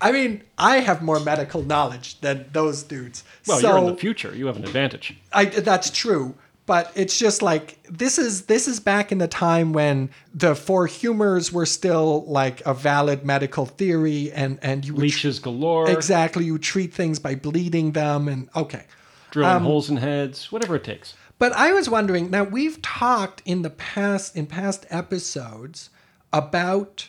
[0.00, 3.22] I mean, I have more medical knowledge than those dudes.
[3.46, 4.34] Well, so, you're in the future.
[4.34, 5.16] You have an advantage.
[5.32, 6.34] I, that's true.
[6.64, 10.86] But it's just like this is this is back in the time when the four
[10.86, 16.44] humors were still like a valid medical theory, and and you would Leeches galore, exactly
[16.44, 18.84] you treat things by bleeding them, and okay.
[19.32, 21.14] drilling Um, holes in heads, whatever it takes.
[21.40, 25.90] But I was wondering now we've talked in the past in past episodes
[26.32, 27.08] about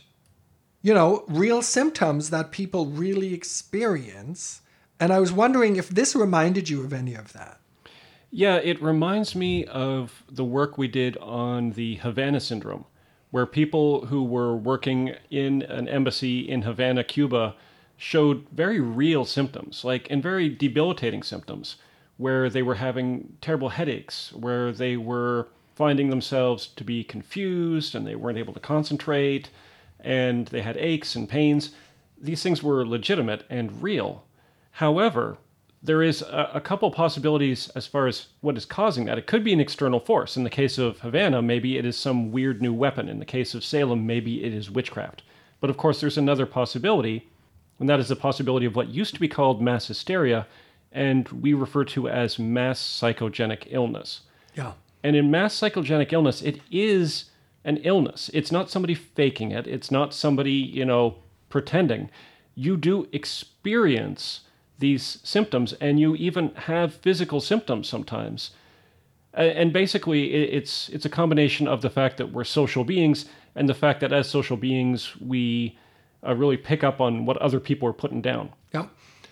[0.81, 4.61] you know real symptoms that people really experience
[4.99, 7.59] and I was wondering if this reminded you of any of that.
[8.31, 12.85] Yeah, it reminds me of the work we did on the Havana syndrome,
[13.29, 17.55] where people who were working in an embassy in Havana, Cuba,
[17.97, 21.75] showed very real symptoms, like and very debilitating symptoms,
[22.17, 28.05] where they were having terrible headaches, where they were finding themselves to be confused and
[28.05, 29.49] they weren't able to concentrate,
[29.99, 31.71] and they had aches and pains.
[32.19, 34.25] These things were legitimate and real.
[34.71, 35.37] However,
[35.81, 39.17] there is a, a couple possibilities as far as what is causing that.
[39.17, 40.37] It could be an external force.
[40.37, 43.09] In the case of Havana, maybe it is some weird new weapon.
[43.09, 45.23] In the case of Salem, maybe it is witchcraft.
[45.59, 47.29] But of course, there's another possibility,
[47.79, 50.47] and that is the possibility of what used to be called mass hysteria,
[50.91, 54.21] and we refer to as mass psychogenic illness.
[54.55, 54.73] Yeah.
[55.03, 57.25] And in mass psychogenic illness, it is
[57.65, 58.29] an illness.
[58.33, 59.67] It's not somebody faking it.
[59.67, 61.15] It's not somebody, you know,
[61.49, 62.09] pretending.
[62.55, 64.41] You do experience
[64.79, 68.51] these symptoms and you even have physical symptoms sometimes.
[69.33, 73.73] And basically, it's it's a combination of the fact that we're social beings and the
[73.73, 75.77] fact that as social beings we
[76.25, 78.51] uh, really pick up on what other people are putting down.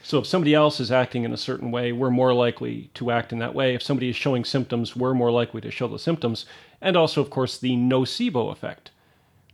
[0.04, 3.32] So if somebody else is acting in a certain way, we're more likely to act
[3.32, 3.76] in that way.
[3.76, 6.46] If somebody is showing symptoms, we're more likely to show the symptoms.
[6.82, 8.92] And also, of course, the nocebo effect,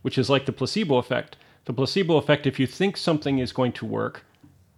[0.02, 1.36] which is like the placebo effect.
[1.66, 4.24] The placebo effect, if you think something is going to work,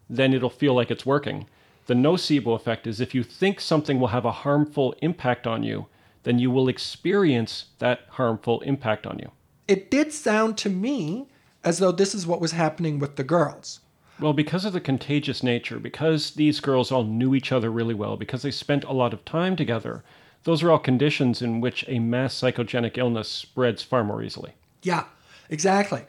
[0.08, 1.46] then it'll feel like it's working.
[1.86, 5.86] The nocebo effect is if you think something will have a harmful impact on you,
[6.24, 9.30] then you will experience that harmful impact on you.
[9.68, 11.28] It did sound to me
[11.62, 13.79] as though this is what was happening with the girls.
[14.20, 18.16] Well, because of the contagious nature, because these girls all knew each other really well,
[18.16, 20.04] because they spent a lot of time together,
[20.44, 24.52] those are all conditions in which a mass psychogenic illness spreads far more easily.
[24.82, 25.04] Yeah,
[25.48, 26.04] exactly.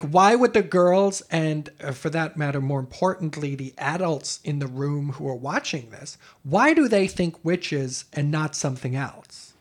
[0.00, 4.66] Why would the girls, and uh, for that matter, more importantly, the adults in the
[4.66, 9.54] room who are watching this, why do they think witches and not something else?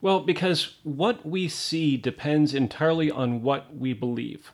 [0.00, 4.52] Well, because what we see depends entirely on what we believe.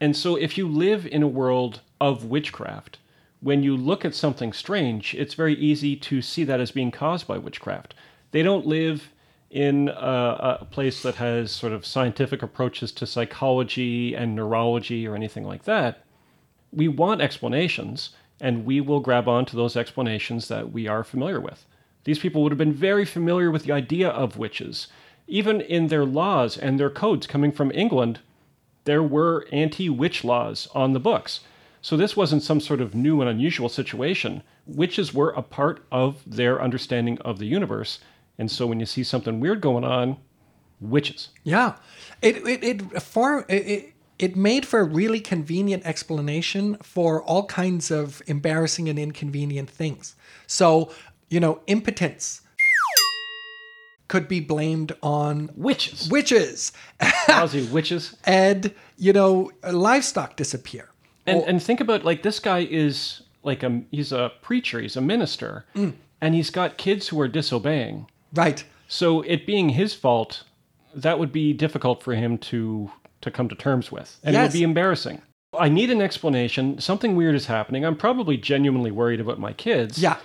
[0.00, 2.98] And so if you live in a world of witchcraft,
[3.40, 7.26] when you look at something strange, it's very easy to see that as being caused
[7.26, 7.94] by witchcraft.
[8.30, 9.10] They don't live
[9.50, 15.14] in a, a place that has sort of scientific approaches to psychology and neurology or
[15.14, 16.04] anything like that.
[16.72, 21.64] We want explanations, and we will grab onto those explanations that we are familiar with.
[22.04, 24.88] These people would have been very familiar with the idea of witches.
[25.26, 28.20] Even in their laws and their codes coming from England,
[28.84, 31.40] there were anti witch laws on the books.
[31.86, 34.42] So this wasn't some sort of new and unusual situation.
[34.66, 38.00] Witches were a part of their understanding of the universe.
[38.38, 40.16] And so when you see something weird going on,
[40.80, 41.28] witches.
[41.44, 41.76] Yeah,
[42.22, 43.92] it it it for it.
[44.18, 50.16] it made for a really convenient explanation for all kinds of embarrassing and inconvenient things.
[50.48, 50.90] So,
[51.30, 52.40] you know, impotence
[54.08, 56.08] could be blamed on Witches.
[56.10, 56.72] witches.
[57.28, 58.16] Lousy witches.
[58.24, 60.88] and, you know, livestock disappear.
[61.26, 65.00] And and think about like this guy is like a he's a preacher, he's a
[65.00, 65.94] minister, mm.
[66.20, 68.06] and he's got kids who are disobeying.
[68.34, 68.64] Right.
[68.88, 70.44] So it being his fault,
[70.94, 72.90] that would be difficult for him to
[73.22, 75.22] to come to terms with, and it would be embarrassing.
[75.58, 76.80] I need an explanation.
[76.80, 77.84] Something weird is happening.
[77.84, 79.98] I'm probably genuinely worried about my kids.
[79.98, 80.18] Yeah.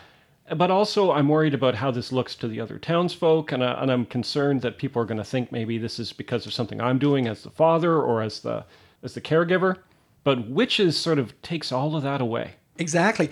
[0.54, 3.90] But also, I'm worried about how this looks to the other townsfolk, and, I, and
[3.90, 7.00] I'm concerned that people are going to think maybe this is because of something I'm
[7.00, 8.66] doing as the father or as the
[9.04, 9.78] as the caregiver.
[10.24, 12.56] But witches sort of takes all of that away.
[12.78, 13.30] Exactly.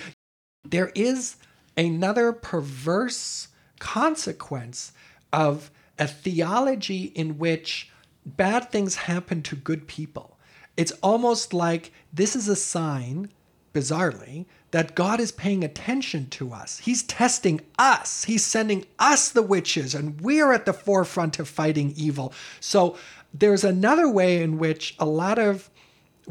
[0.64, 1.38] There is
[1.78, 3.50] another perverse
[3.80, 4.92] consequence
[5.32, 7.92] of a theology in which
[8.26, 10.38] bad things happen to good people.
[10.78, 13.30] It's almost like this is a sign,
[13.74, 16.80] bizarrely, that God is paying attention to us.
[16.80, 18.24] He's testing us.
[18.24, 22.34] He's sending us the witches, and we're at the forefront of fighting evil.
[22.60, 22.98] So
[23.34, 25.70] there's another way in which a lot of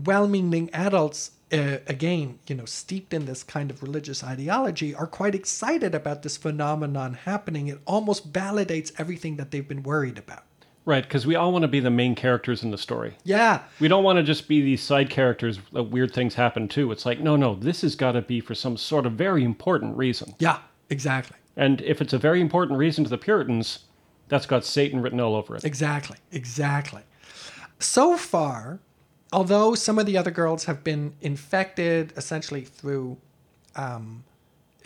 [0.05, 5.07] well meaning adults uh, again, you know, steeped in this kind of religious ideology, are
[5.07, 7.69] quite excited about this phenomenon happening.
[7.69, 10.45] It almost validates everything that they've been worried about.
[10.85, 13.17] Right, because we all want to be the main characters in the story.
[13.23, 16.91] Yeah, We don't want to just be these side characters that weird things happen to.
[16.93, 19.97] It's like, no, no, this has got to be for some sort of very important
[19.97, 20.35] reason.
[20.39, 21.37] yeah, exactly.
[21.57, 23.81] And if it's a very important reason to the Puritans,
[24.29, 25.65] that's got Satan written all over it.
[25.65, 27.03] Exactly, exactly.
[27.81, 28.81] So far,
[29.33, 33.17] although some of the other girls have been infected essentially through,
[33.77, 34.25] um,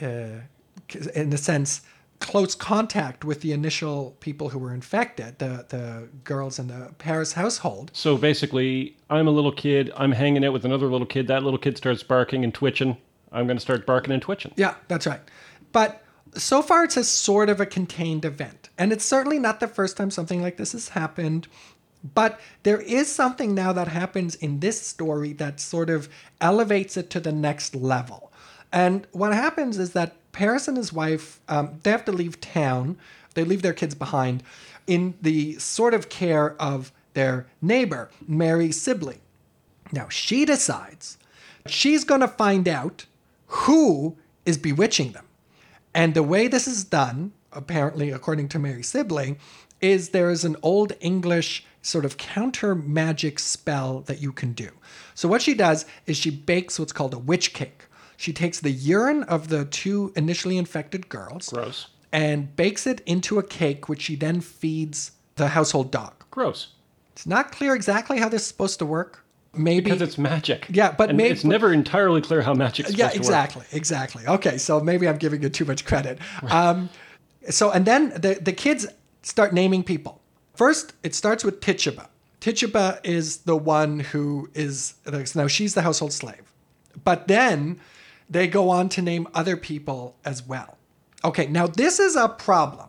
[0.00, 0.40] uh,
[1.14, 1.82] in a sense,
[2.18, 7.32] close contact with the initial people who were infected, the, the girls in the Parris
[7.32, 7.90] household.
[7.92, 11.58] So basically, I'm a little kid, I'm hanging out with another little kid, that little
[11.58, 12.96] kid starts barking and twitching.
[13.32, 14.52] I'm going to start barking and twitching.
[14.56, 15.20] Yeah, that's right.
[15.72, 18.68] But so far, it's a sort of a contained event.
[18.78, 21.48] And it's certainly not the first time something like this has happened.
[22.14, 26.08] But there is something now that happens in this story that sort of
[26.40, 28.32] elevates it to the next level.
[28.72, 32.96] And what happens is that Parris and his wife, um, they have to leave town.
[33.34, 34.42] They leave their kids behind
[34.86, 39.20] in the sort of care of their neighbor, Mary Sibley.
[39.92, 41.18] Now, she decides
[41.66, 43.06] she's going to find out
[43.46, 45.26] who is bewitching them.
[45.94, 49.36] And the way this is done, apparently, according to Mary Sibley,
[49.82, 54.70] is there is an old English sort of counter magic spell that you can do.
[55.14, 57.84] So, what she does is she bakes what's called a witch cake.
[58.16, 61.88] She takes the urine of the two initially infected girls Gross.
[62.12, 66.12] and bakes it into a cake, which she then feeds the household dog.
[66.30, 66.68] Gross.
[67.12, 69.24] It's not clear exactly how this is supposed to work.
[69.54, 70.66] Maybe Because it's magic.
[70.70, 73.16] Yeah, but and maybe- it's never entirely clear how supposed yeah, to work.
[73.16, 74.26] exactly, exactly.
[74.26, 76.18] Okay, so maybe I'm giving it too much credit.
[76.48, 76.88] Um,
[77.50, 78.86] so and then the the kids
[79.22, 80.20] start naming people.
[80.54, 82.08] First, it starts with Tituba.
[82.40, 84.94] Tituba is the one who is
[85.34, 86.52] now she's the household slave,
[87.04, 87.80] but then
[88.28, 90.76] they go on to name other people as well.
[91.24, 92.88] Okay, now this is a problem.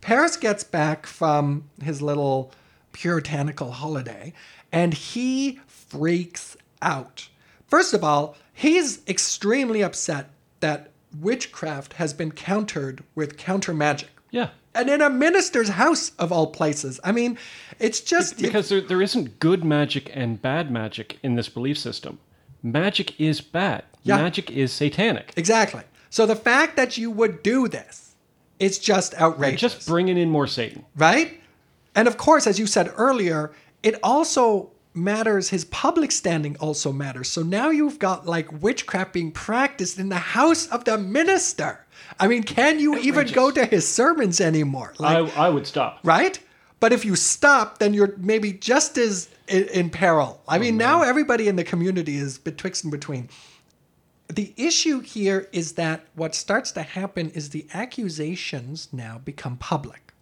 [0.00, 2.52] Parris gets back from his little
[2.92, 4.32] puritanical holiday
[4.72, 7.28] and he freaks out.
[7.66, 14.10] First of all, he's extremely upset that witchcraft has been countered with counter magic.
[14.30, 14.50] Yeah.
[14.76, 17.00] And in a minister's house of all places.
[17.02, 17.38] I mean,
[17.78, 22.18] it's just Because there, there isn't good magic and bad magic in this belief system.
[22.62, 23.84] Magic is bad.
[24.02, 24.16] Yeah.
[24.16, 25.32] Magic is satanic.
[25.36, 25.82] exactly.
[26.10, 28.14] So the fact that you would do this,
[28.58, 29.60] it's just outrageous.
[29.60, 30.84] Just bringing in more Satan.
[30.96, 31.40] right?
[31.94, 37.28] And of course, as you said earlier, it also matters, his public standing also matters.
[37.28, 41.84] So now you've got like witchcraft being practiced in the house of the minister.
[42.18, 44.94] I mean, can you even go to his sermons anymore?
[44.98, 46.00] Like, I, I would stop.
[46.02, 46.38] right?
[46.80, 50.42] But if you stop, then you're maybe just as in, in peril.
[50.46, 53.28] I oh, mean, now everybody in the community is betwixt and between.
[54.28, 60.12] The issue here is that what starts to happen is the accusations now become public.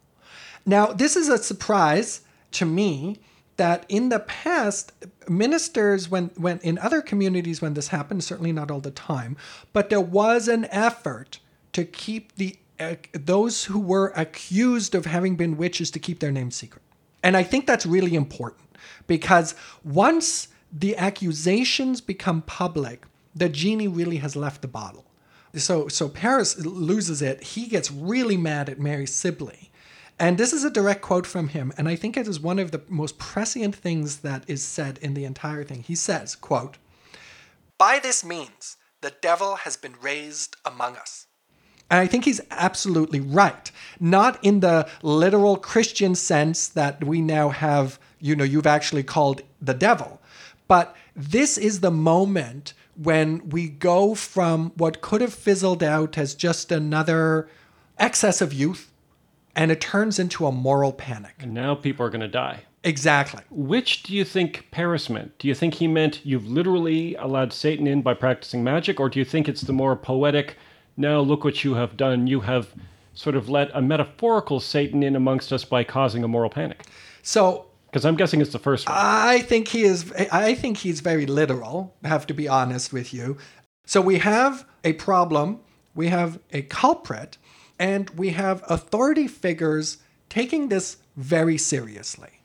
[0.66, 2.20] Now, this is a surprise
[2.52, 3.18] to me
[3.56, 4.92] that in the past,
[5.28, 9.36] ministers, when, when in other communities, when this happened, certainly not all the time,
[9.72, 11.38] but there was an effort
[11.72, 16.32] to keep the uh, those who were accused of having been witches to keep their
[16.32, 16.82] names secret.
[17.22, 24.16] And I think that's really important because once the accusations become public, the genie really
[24.16, 25.04] has left the bottle.
[25.54, 27.44] So so Parris loses it.
[27.44, 29.70] He gets really mad at Mary Sibley.
[30.18, 32.70] And this is a direct quote from him, and I think it is one of
[32.70, 35.82] the most prescient things that is said in the entire thing.
[35.82, 36.78] He says, quote,
[37.78, 41.26] By this means, the devil has been raised among us.
[41.90, 43.70] And I think he's absolutely right.
[44.00, 49.42] Not in the literal Christian sense that we now have, you know, you've actually called
[49.60, 50.22] the devil.
[50.68, 56.34] But this is the moment when we go from what could have fizzled out as
[56.34, 57.48] just another
[57.98, 58.90] excess of youth
[59.56, 61.34] and it turns into a moral panic.
[61.40, 62.60] And now people are going to die.
[62.82, 63.42] Exactly.
[63.50, 65.38] Which do you think Parris meant?
[65.38, 69.18] Do you think he meant you've literally allowed Satan in by practicing magic, or do
[69.18, 70.56] you think it's the more poetic,
[70.96, 72.26] now look what you have done?
[72.26, 72.74] You have
[73.14, 76.82] sort of let a metaphorical Satan in amongst us by causing a moral panic?
[77.22, 78.98] So Because I'm guessing it's the first one.
[79.00, 80.10] I think he is.
[80.32, 81.94] I think he's very literal.
[82.02, 83.36] I have to be honest with you.
[83.86, 85.60] So we have a problem.
[85.94, 87.38] We have a culprit,
[87.78, 92.40] and we have authority figures taking this very seriously.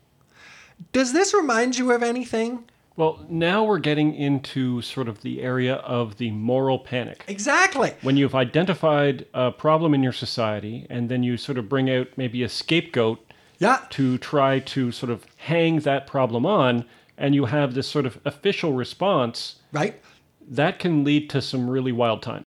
[0.91, 2.63] Does this remind you of anything?
[2.95, 7.23] Well, now we're getting into sort of the area of the moral panic.
[7.27, 7.93] Exactly.
[8.01, 12.07] When you've identified a problem in your society and then you sort of bring out
[12.17, 13.25] maybe a scapegoat
[13.59, 13.79] Yeah.
[13.91, 16.85] to try to sort of hang that problem on,
[17.17, 20.01] and you have this sort of official response, Right.
[20.49, 22.43] that can lead to some really wild times.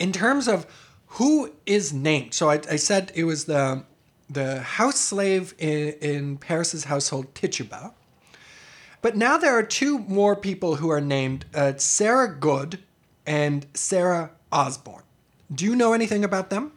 [0.00, 0.64] in terms of
[1.12, 3.84] who is named, so I, I said it was the
[4.30, 7.94] the house slave in, in Parris's household, Tituba.
[9.00, 12.80] But now there are two more people who are named uh, Sarah Good
[13.26, 15.04] and Sarah Osborne.
[15.54, 16.72] Do you know anything about them?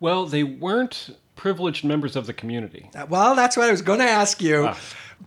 [0.00, 2.88] Well, they weren't privileged members of the community.
[2.94, 4.70] Uh, Well, that's what I was going to ask you.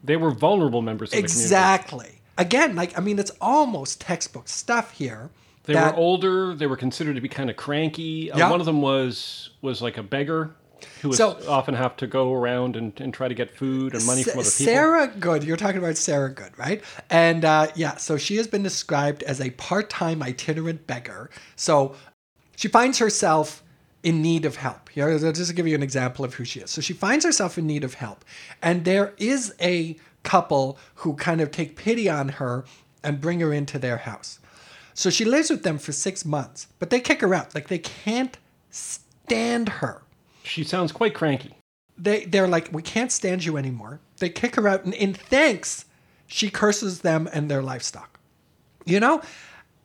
[0.04, 1.44] They were vulnerable members of the community.
[1.44, 2.22] exactly.
[2.40, 5.30] Again, like I mean, it's almost textbook stuff here.
[5.68, 6.56] They that- were older.
[6.56, 8.32] They were considered to be kind of cranky.
[8.32, 8.50] Uh, Yeah.
[8.50, 10.52] One of them was was like a beggar
[11.02, 14.06] who would So- often have to go around and, and try to get food and
[14.06, 14.66] money from other people.
[14.66, 16.84] Sarah Good, you're talking about Sarah Good, right?
[17.10, 21.30] And uh, yeah, so she has been described as a part time itinerant beggar.
[21.56, 21.96] So
[22.56, 23.64] she finds herself
[24.04, 24.90] in need of help.
[24.90, 26.70] Here, I'll just give you an example of who she is.
[26.72, 28.24] So she finds herself in need of help.
[28.62, 32.66] And there is a couple who kind of take pity on her
[33.04, 34.40] and bring her into their house.
[34.98, 37.54] So she lives with them for six months, but they kick her out.
[37.54, 38.36] Like they can't
[38.72, 40.02] stand her.
[40.42, 41.54] She sounds quite cranky.
[42.00, 44.00] they they're like we can't stand you anymore.
[44.18, 45.86] They kick her out and in thanks
[46.26, 48.20] she curses them and their livestock.
[48.86, 49.22] You know?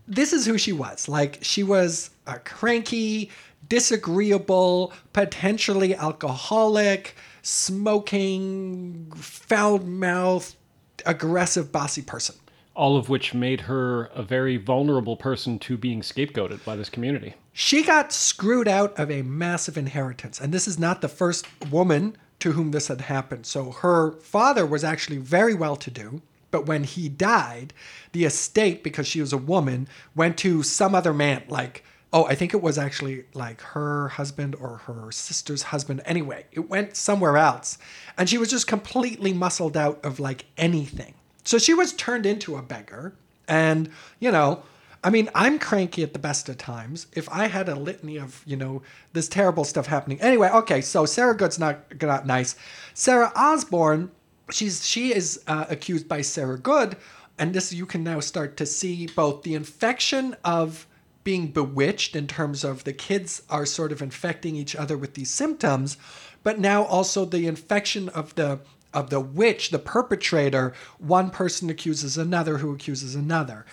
[0.08, 1.08] This is who she was.
[1.08, 3.30] Like she was a cranky
[3.68, 10.56] disagreeable potentially alcoholic smoking foul mouthed
[11.04, 12.36] aggressive bossy person
[12.74, 17.34] All of which made her a very vulnerable person to being scapegoated by this community.
[17.52, 20.40] She got screwed out of a massive inheritance.
[20.40, 23.46] And this is not the first woman to whom this had happened.
[23.46, 26.22] So her father was actually very well to do.
[26.50, 27.72] But when he died,
[28.12, 31.44] the estate, because she was a woman, went to some other man.
[31.48, 36.02] Like, oh, I think it was actually like her husband or her sister's husband.
[36.04, 37.78] Anyway, it went somewhere else.
[38.18, 41.14] And she was just completely muscled out of like anything.
[41.44, 43.14] So she was turned into a beggar.
[43.48, 43.90] And,
[44.20, 44.62] you know,
[45.04, 47.08] I mean, I'm cranky at the best of times.
[47.12, 48.82] If I had a litany of, you know,
[49.12, 50.20] this terrible stuff happening.
[50.20, 52.54] Anyway, okay, so Sarah Good's not not nice.
[52.94, 54.12] Sarah Osborne,
[54.50, 56.96] she's she is uh, accused by Sarah Good,
[57.36, 60.86] and this you can now start to see both the infection of
[61.24, 65.30] being bewitched in terms of the kids are sort of infecting each other with these
[65.30, 65.96] symptoms,
[66.42, 68.60] but now also the infection of the
[68.94, 73.64] of the witch, the perpetrator, one person accuses another who accuses another.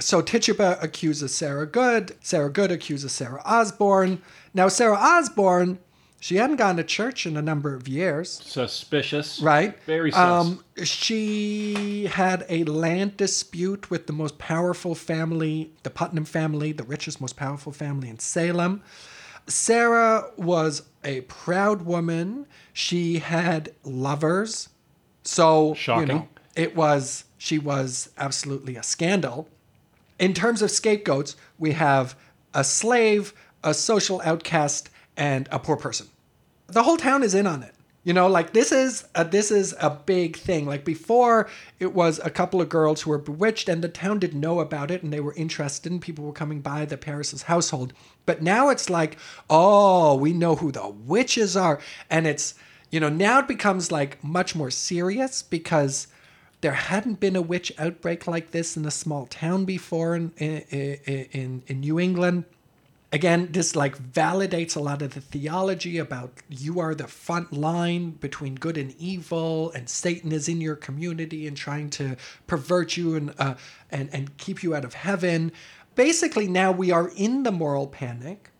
[0.00, 2.14] So Tituba accuses Sarah Good.
[2.20, 4.22] Sarah Good accuses Sarah Osborne.
[4.54, 5.80] Now, Sarah Osborne,
[6.20, 9.40] she hadn't gone to church in a number of years, Suspicious.
[9.40, 9.80] right?
[9.84, 10.46] Very sus.
[10.46, 16.84] Um, she had a land dispute with the most powerful family, the Putnam family, the
[16.84, 18.82] richest, most powerful family in Salem.
[19.48, 22.46] Sarah was a proud woman.
[22.72, 24.68] She had lovers.
[25.24, 26.08] So, Shocking.
[26.08, 29.48] you know, it was, she was absolutely a scandal.
[30.18, 32.16] In terms of scapegoats, we have
[32.54, 33.32] a slave,
[33.62, 36.08] a social outcast, and a poor person.
[36.66, 37.74] The whole town is in on it.
[38.08, 40.64] You know, like this is a, this is a big thing.
[40.64, 41.46] Like before,
[41.78, 44.90] it was a couple of girls who were bewitched, and the town didn't know about
[44.90, 47.92] it, and they were interested, and people were coming by the Parris's household.
[48.24, 49.18] But now it's like,
[49.50, 52.54] oh, we know who the witches are, and it's
[52.90, 56.06] you know now it becomes like much more serious because
[56.62, 60.62] there hadn't been a witch outbreak like this in a small town before in in,
[60.70, 62.44] in, in New England.
[63.10, 68.10] Again, this like validates a lot of the theology about you are the front line
[68.10, 73.14] between good and evil, and Satan is in your community and trying to pervert you
[73.14, 73.54] and uh,
[73.90, 75.52] and and keep you out of heaven.
[75.94, 78.50] Basically, now we are in the moral panic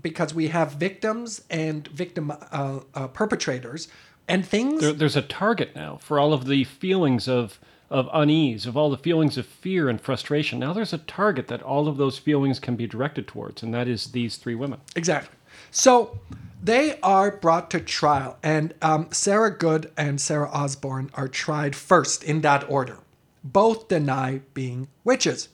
[0.00, 3.88] because we have victims and victim uh, uh, perpetrators
[4.28, 4.82] and things.
[4.82, 7.58] There, there's a target now for all of the feelings of
[7.90, 10.58] of unease, of all the feelings of fear and frustration.
[10.58, 13.86] Now there's a target that all of those feelings can be directed towards, and that
[13.88, 14.80] is these three women.
[14.94, 15.36] Exactly.
[15.70, 16.18] So
[16.62, 22.24] they are brought to trial, and um, Sarah Good and Sarah Osborne are tried first
[22.24, 22.98] in that order.
[23.44, 25.48] Both deny being witches.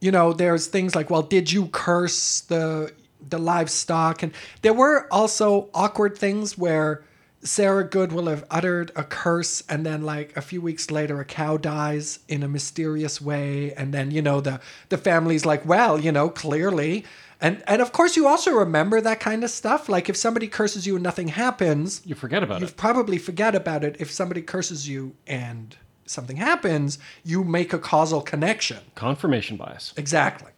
[0.00, 2.92] You know, there's things like, well, did you curse the
[3.28, 4.22] the livestock?
[4.22, 7.02] And there were also awkward things where
[7.42, 11.24] Sarah Good will have uttered a curse, and then like a few weeks later, a
[11.24, 16.00] cow dies in a mysterious way, and then you know the the family's like, well,
[16.00, 17.04] you know, clearly,
[17.40, 19.88] and and of course you also remember that kind of stuff.
[19.88, 22.70] Like if somebody curses you and nothing happens, You forget about you it.
[22.70, 23.96] You probably forget about it.
[24.00, 25.76] If somebody curses you and
[26.06, 28.78] something happens, you make a causal connection.
[28.94, 29.92] Confirmation bias.
[29.96, 30.52] Exactly.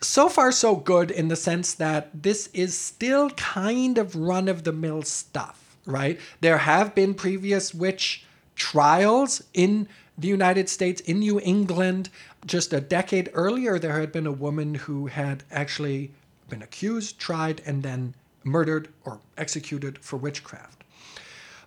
[0.00, 4.64] So far, so good in the sense that this is still kind of run of
[4.64, 6.18] the mill stuff, right?
[6.40, 8.24] There have been previous witch
[8.54, 12.08] trials in the United States, in New England,
[12.46, 16.12] just a decade earlier, there had been a woman who had actually
[16.48, 18.14] been accused, tried, and then
[18.44, 20.84] murdered or executed for witchcraft.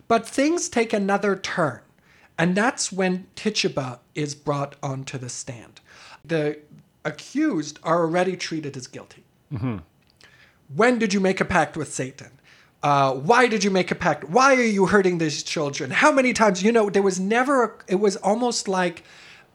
[0.06, 1.80] But things take another turn,
[2.38, 5.80] and that's when Tituba is brought onto the stand.
[6.24, 6.58] The
[7.04, 9.24] accused are already treated as guilty.
[9.52, 9.78] Mm-hmm.
[10.74, 12.30] When did you make a pact with Satan?
[12.82, 14.28] Uh, why did you make a pact?
[14.28, 15.90] Why are you hurting these children?
[15.90, 16.62] How many times?
[16.62, 19.02] You know, there was never, a, it was almost like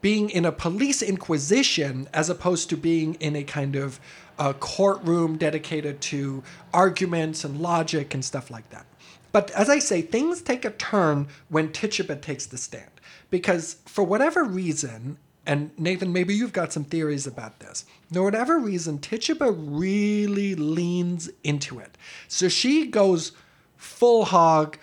[0.02, 3.98] being in a police inquisition as opposed to being in a kind of
[4.38, 6.42] uh, courtroom dedicated to
[6.74, 8.84] arguments and logic and stuff like that.
[9.32, 12.90] But as I say, things take a turn when Tituba takes the stand.
[13.30, 15.16] Because for whatever reason,
[15.46, 17.84] and Nathan, maybe you've got some theories about this.
[18.12, 21.98] For whatever reason, Tituba really leans into it.
[22.28, 23.32] So she goes
[23.76, 24.78] full hog.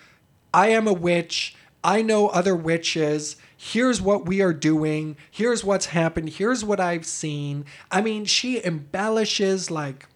[0.54, 1.56] I am a witch.
[1.82, 3.36] I know other witches.
[3.56, 5.16] Here's what we are doing.
[5.30, 6.30] Here's what's happened.
[6.30, 7.64] Here's what I've seen.
[7.90, 10.06] I mean, she embellishes like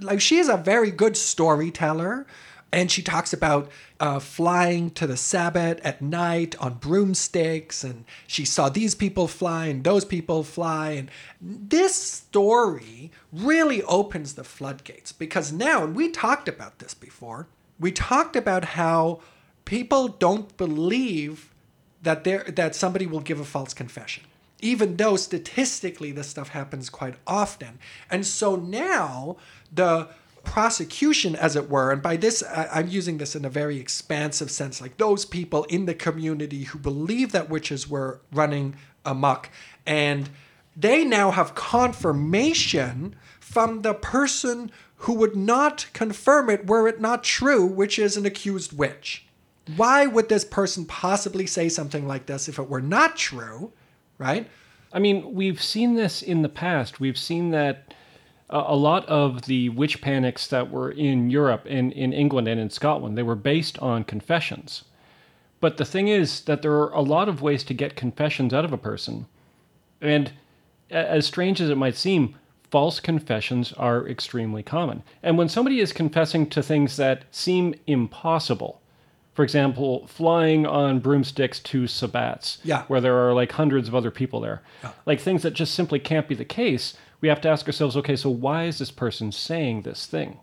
[0.00, 2.26] like she is a very good storyteller
[2.72, 3.70] and she talks about
[4.00, 9.66] uh, flying to the Sabbath at night on broomsticks, and she saw these people fly
[9.66, 10.92] and those people fly.
[10.92, 11.10] And
[11.40, 17.46] this story really opens the floodgates because now, and we talked about this before,
[17.78, 19.20] we talked about how
[19.64, 21.52] people don't believe
[22.02, 24.24] that there that somebody will give a false confession
[24.60, 27.78] even though statistically this stuff happens quite often
[28.10, 29.36] and so now
[29.72, 30.08] the
[30.44, 34.50] prosecution as it were and by this I- i'm using this in a very expansive
[34.50, 38.74] sense like those people in the community who believe that witches were running
[39.04, 39.50] amok
[39.86, 40.28] and
[40.76, 47.24] they now have confirmation from the person who would not confirm it were it not
[47.24, 49.24] true which is an accused witch
[49.76, 53.72] why would this person possibly say something like this if it were not true
[54.18, 54.48] right
[54.94, 57.00] I mean, we've seen this in the past.
[57.00, 57.94] We've seen that
[58.52, 62.70] a lot of the witch panics that were in Europe and in England and in
[62.70, 64.84] Scotland, they were based on confessions.
[65.60, 68.64] But the thing is that there are a lot of ways to get confessions out
[68.64, 69.26] of a person.
[70.00, 70.32] And
[70.90, 72.34] as strange as it might seem,
[72.70, 75.02] false confessions are extremely common.
[75.22, 78.80] And when somebody is confessing to things that seem impossible,
[79.34, 82.82] for example, flying on broomsticks to sabbats, Yeah.
[82.88, 84.90] where there are like hundreds of other people there, yeah.
[85.06, 88.16] like things that just simply can't be the case, we have to ask ourselves, okay,
[88.16, 90.40] so why is this person saying this thing?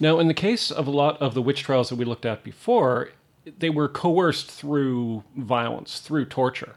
[0.00, 2.42] Now, in the case of a lot of the witch trials that we looked at
[2.42, 3.10] before,
[3.58, 6.76] they were coerced through violence, through torture.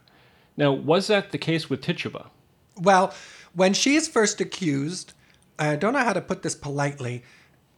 [0.57, 2.27] Now, was that the case with Tituba?
[2.77, 3.13] Well,
[3.53, 5.13] when she is first accused,
[5.57, 7.23] I don't know how to put this politely.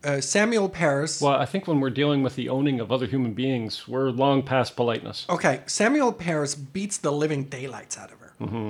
[0.04, 1.22] Uh, Samuel Parris.
[1.22, 4.44] Well, I think when we're dealing with the owning of other human beings, we're long
[4.44, 5.26] past politeness.
[5.30, 8.34] Okay, Samuel Parris beats the living daylights out of her.
[8.40, 8.70] Mm-hmm.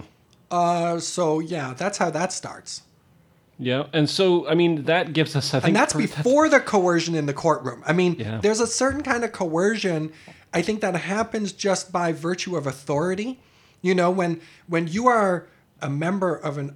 [0.49, 2.81] Uh, so yeah, that's how that starts,
[3.59, 6.59] Yeah, and so I mean that gives us, I think, and that's per- before the
[6.59, 7.83] coercion in the courtroom.
[7.87, 8.39] I mean, Yeah.
[8.41, 10.11] there's a certain kind of coercion.
[10.53, 13.39] I think that happens just by virtue of authority.
[13.81, 15.47] You know, when when you are
[15.81, 16.75] a member of an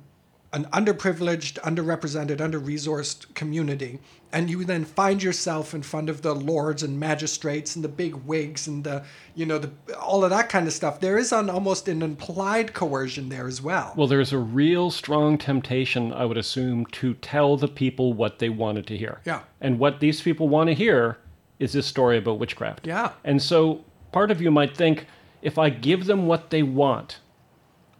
[0.53, 3.99] an underprivileged, underrepresented, under-resourced community,
[4.33, 8.13] and you then find yourself in front of the lords and magistrates and the big
[8.15, 9.03] wigs and the,
[9.35, 10.99] you know, the all of that kind of stuff.
[10.99, 13.93] There is an almost an implied coercion there as well.
[13.95, 18.49] Well, there's a real strong temptation, I would assume, to tell the people what they
[18.49, 19.21] wanted to hear.
[19.25, 19.41] Yeah.
[19.59, 21.17] And what these people want to hear
[21.59, 22.87] is this story about witchcraft.
[22.87, 23.11] Yeah.
[23.23, 25.05] And so part of you might think
[25.41, 27.19] if I give them what they want,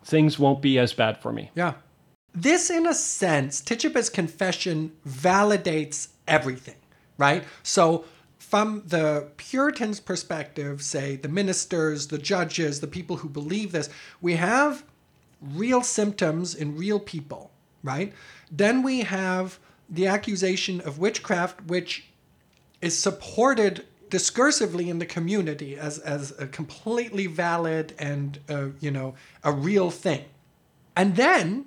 [0.04, 1.52] things won't be as bad for me.
[1.56, 1.74] Yeah.
[2.34, 6.76] This, in a sense, Tituba's confession validates everything,
[7.18, 7.44] right?
[7.64, 8.06] So,
[8.38, 14.36] from the Puritans' perspective, say the ministers, the judges, the people who believe this, we
[14.36, 14.84] have
[15.42, 17.52] real symptoms in real people,
[17.84, 18.14] right?
[18.52, 19.60] Then we have
[19.90, 22.06] the accusation of witchcraft, which
[22.82, 29.16] is supported discursively in the community as, as a completely valid and uh, you know
[29.44, 30.26] a real thing
[30.98, 31.66] and then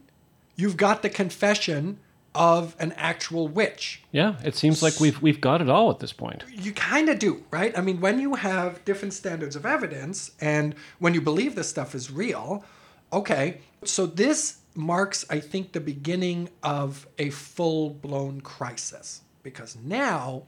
[0.57, 1.99] you've got the confession
[2.35, 4.03] of an actual witch.
[4.11, 6.43] Yeah, it seems like we've we've got it all at this point.
[6.51, 7.77] you kind of do right?
[7.79, 11.95] I mean when you have different standards of evidence and when you believe this stuff
[11.95, 12.65] is real
[13.13, 20.43] okay so this marks i think the beginning of a full-blown crisis because now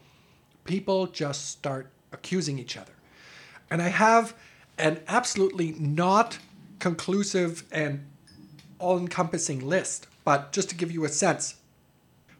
[0.65, 2.91] people just start accusing each other.
[3.71, 4.33] And i have
[4.77, 6.39] an absolutely not
[6.79, 8.05] conclusive and
[8.79, 11.55] all-encompassing list but just to give you a sense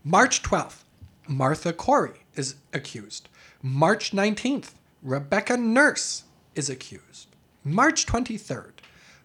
[0.04, 0.84] March 12th,
[1.28, 3.28] Martha Corey is accused.
[3.62, 4.70] March 19th,
[5.04, 6.24] Rebecca Nurse
[6.56, 7.28] is accused.
[7.64, 8.72] March 23rd,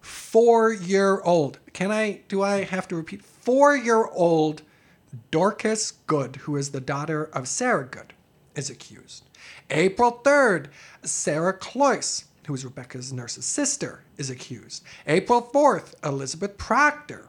[0.00, 1.60] four year old.
[1.72, 3.22] Can I, do I have to repeat?
[3.22, 4.62] Four year old
[5.30, 8.14] Dorcas Good, who is the daughter of Sarah Good,
[8.56, 9.22] is accused.
[9.70, 10.66] April 3rd,
[11.04, 14.82] Sarah Cloyce, who is Rebecca's nurse's sister, is accused.
[15.06, 17.28] April 4th, Elizabeth Proctor.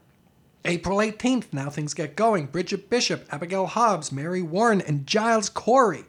[0.65, 2.45] April 18th, now things get going.
[2.45, 6.05] Bridget Bishop, Abigail Hobbs, Mary Warren, and Giles Corey.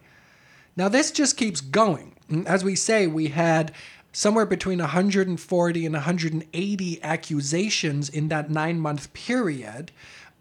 [0.76, 2.14] Now, this just keeps going.
[2.30, 3.72] Mm, as we say, we had
[4.12, 9.90] somewhere between 140 and 180 accusations in that nine month period.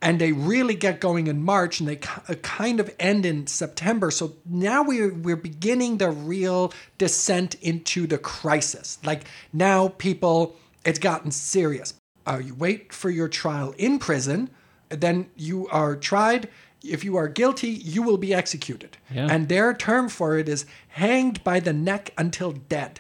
[0.04, 4.12] And they really get going in March and they uh, kind of end in September.
[4.12, 9.00] So now we're, we're beginning the real descent into the crisis.
[9.06, 9.24] Like
[9.54, 11.94] now, people, it's gotten serious.
[12.28, 14.50] Uh, you wait for your trial in prison,
[14.90, 16.50] then you are tried.
[16.84, 18.98] If you are guilty, you will be executed.
[19.10, 19.28] Yeah.
[19.32, 23.00] And their term for it is hanged by the neck until dead.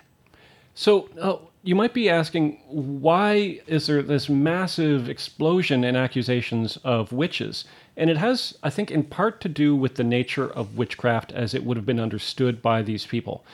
[0.73, 7.13] So uh, you might be asking, why is there this massive explosion in accusations of
[7.13, 7.63] witches?
[7.95, 11.53] And it has, I think, in part to do with the nature of witchcraft as
[11.53, 13.45] it would have been understood by these people.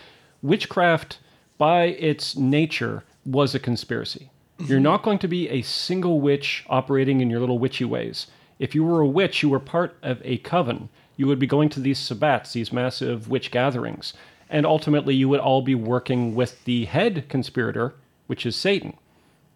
[0.42, 1.20] Witchcraft,
[1.60, 4.32] by its nature, was a conspiracy.
[4.58, 8.26] You're not going to be a single witch operating in your little witchy ways.
[8.58, 10.90] If you were a witch, you were part of a coven.
[11.16, 14.14] You would be going to these sabbats, these massive witch gatherings
[14.50, 17.94] and ultimately you would all be working with the head conspirator,
[18.28, 18.98] which is Satan.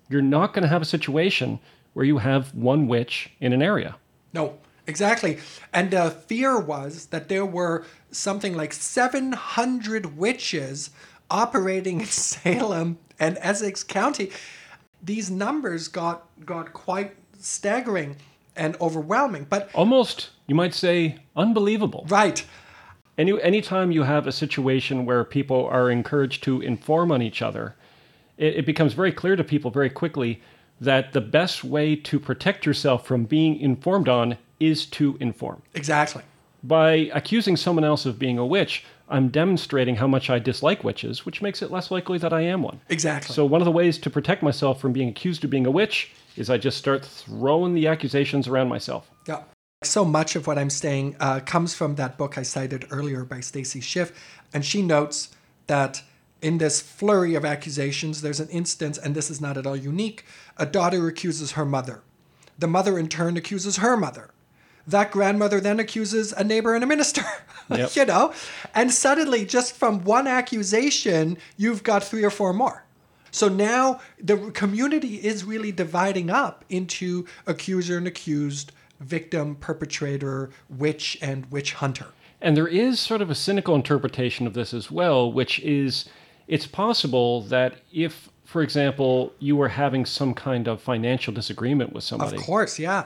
[0.09, 1.59] You're not going to have a situation
[1.93, 3.95] where you have one witch in an area.
[4.33, 5.39] No, exactly.
[5.73, 10.89] And the fear was that there were something like 700 witches
[11.29, 14.31] operating in Salem and Essex County.
[15.01, 18.17] These numbers got got quite staggering
[18.55, 19.45] and overwhelming.
[19.49, 22.05] But almost, you might say, unbelievable.
[22.07, 22.45] Right.
[23.17, 27.75] Any anytime you have a situation where people are encouraged to inform on each other,
[28.37, 30.41] it, it becomes very clear to people very quickly
[30.81, 35.61] that the best way to protect yourself from being informed on is to inform.
[35.73, 36.23] Exactly.
[36.63, 41.25] By accusing someone else of being a witch, I'm demonstrating how much I dislike witches,
[41.25, 42.79] which makes it less likely that I am one.
[42.89, 43.33] Exactly.
[43.33, 46.11] So, one of the ways to protect myself from being accused of being a witch
[46.35, 49.11] is I just start throwing the accusations around myself.
[49.27, 49.43] Yeah.
[49.85, 53.39] So much of what I'm saying uh, comes from that book I cited earlier by
[53.39, 54.11] Stacy Schiff,
[54.53, 55.29] and she notes
[55.67, 56.03] that
[56.41, 60.25] in this flurry of accusations, there's an instance, and this is not at all unique.
[60.57, 62.01] A daughter accuses her mother.
[62.59, 64.31] The mother, in turn, accuses her mother.
[64.85, 67.23] That grandmother then accuses a neighbor and a minister.
[67.69, 67.95] Yep.
[67.95, 68.33] you know?
[68.75, 72.83] And suddenly, just from one accusation, you've got three or four more.
[73.31, 78.73] So now the community is really dividing up into accuser and accused,
[79.03, 82.07] victim, perpetrator, witch, and witch hunter.
[82.41, 86.05] And there is sort of a cynical interpretation of this as well, which is
[86.47, 92.03] it's possible that if, for example, you were having some kind of financial disagreement with
[92.03, 92.35] somebody.
[92.35, 93.05] Of course, yeah.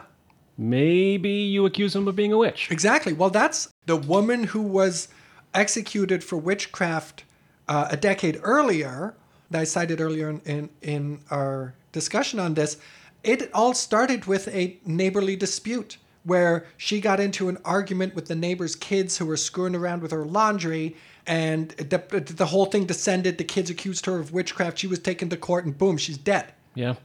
[0.58, 2.72] Maybe you accuse them of being a witch.
[2.72, 3.14] Exactly.
[3.14, 5.08] Well, that's the woman who was
[5.54, 7.24] executed for witchcraft
[7.68, 9.14] uh, a decade earlier,
[9.52, 12.78] that I cited earlier in, in, in our discussion on this
[13.24, 18.36] it all started with a neighborly dispute where she got into an argument with the
[18.36, 20.96] neighbor's kids who were screwing around with her laundry
[21.26, 21.98] and the,
[22.36, 23.38] the whole thing descended.
[23.38, 24.80] The kids accused her of witchcraft.
[24.80, 26.54] She was taken to court and boom she's dead.
[26.76, 26.96] Yeah.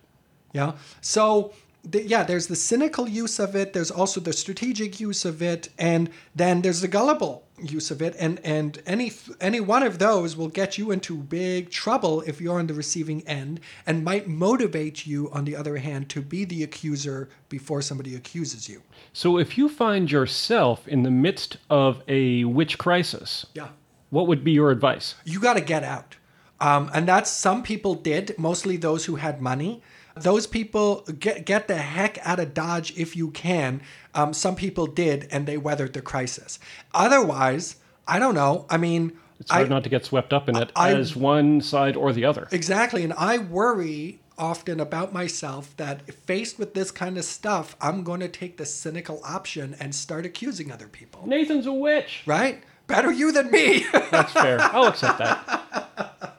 [0.52, 0.72] Yeah.
[1.00, 1.52] So
[1.84, 3.72] the, yeah there's the cynical use of it.
[3.72, 5.68] There's also the strategic use of it.
[5.78, 10.36] And then there's the gullible use of it and and any any one of those
[10.36, 15.06] will get you into big trouble if you're on the receiving end and might motivate
[15.06, 18.82] you on the other hand to be the accuser before somebody accuses you.
[19.12, 23.68] So if you find yourself in the midst of a witch crisis yeah.
[24.10, 25.14] what would be your advice?
[25.24, 26.16] You got to get out.
[26.60, 29.82] Um, and that's some people did mostly those who had money
[30.14, 33.82] those people get get the heck out of Dodge if you can.
[34.14, 36.58] Um, some people did, and they weathered the crisis.
[36.92, 38.66] Otherwise, I don't know.
[38.68, 41.60] I mean, it's hard I, not to get swept up in it I, as one
[41.60, 42.48] side or the other.
[42.50, 48.02] Exactly, and I worry often about myself that faced with this kind of stuff, I'm
[48.02, 51.26] going to take the cynical option and start accusing other people.
[51.26, 52.62] Nathan's a witch, right?
[52.86, 53.86] Better you than me.
[54.10, 54.58] That's fair.
[54.60, 56.38] I'll accept that.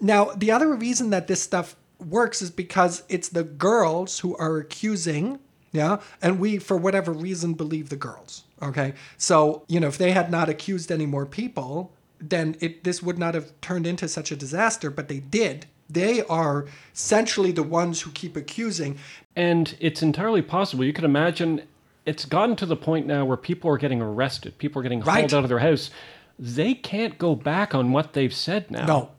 [0.00, 4.58] Now, the other reason that this stuff works is because it's the girls who are
[4.58, 5.38] accusing,
[5.72, 8.44] yeah, and we, for whatever reason, believe the girls.
[8.62, 13.02] Okay, so you know, if they had not accused any more people, then it this
[13.02, 14.90] would not have turned into such a disaster.
[14.90, 15.66] But they did.
[15.88, 18.98] They are essentially the ones who keep accusing.
[19.36, 20.84] And it's entirely possible.
[20.84, 21.62] You could imagine
[22.04, 25.16] it's gotten to the point now where people are getting arrested, people are getting hauled
[25.16, 25.32] right.
[25.32, 25.90] out of their house.
[26.38, 28.86] They can't go back on what they've said now.
[28.86, 29.10] No, no.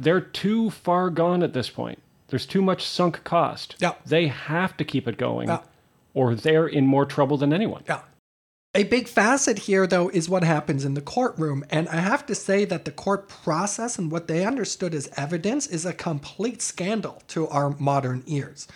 [0.00, 2.00] They're too far gone at this point.
[2.28, 3.76] There's too much sunk cost.
[3.78, 3.94] Yeah.
[4.06, 5.60] They have to keep it going, Yeah.
[6.14, 7.82] or they're in more trouble than anyone.
[7.86, 8.00] Yeah.
[8.74, 11.64] A big facet here, though, is what happens in the courtroom.
[11.70, 15.66] And I have to say that the court process and what they understood as evidence
[15.66, 18.68] is a complete scandal to our modern ears.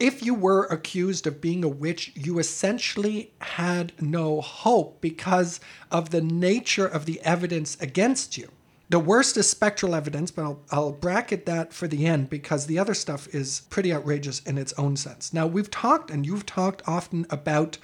[0.00, 5.60] If you were accused of being a witch, you essentially had no hope because
[5.90, 8.48] of the nature of the evidence against you.
[8.90, 12.78] The worst is spectral evidence, but I'll, I'll bracket that for the end because the
[12.78, 15.32] other stuff is pretty outrageous in its own sense.
[15.32, 17.78] Now, we've talked, and you've talked often about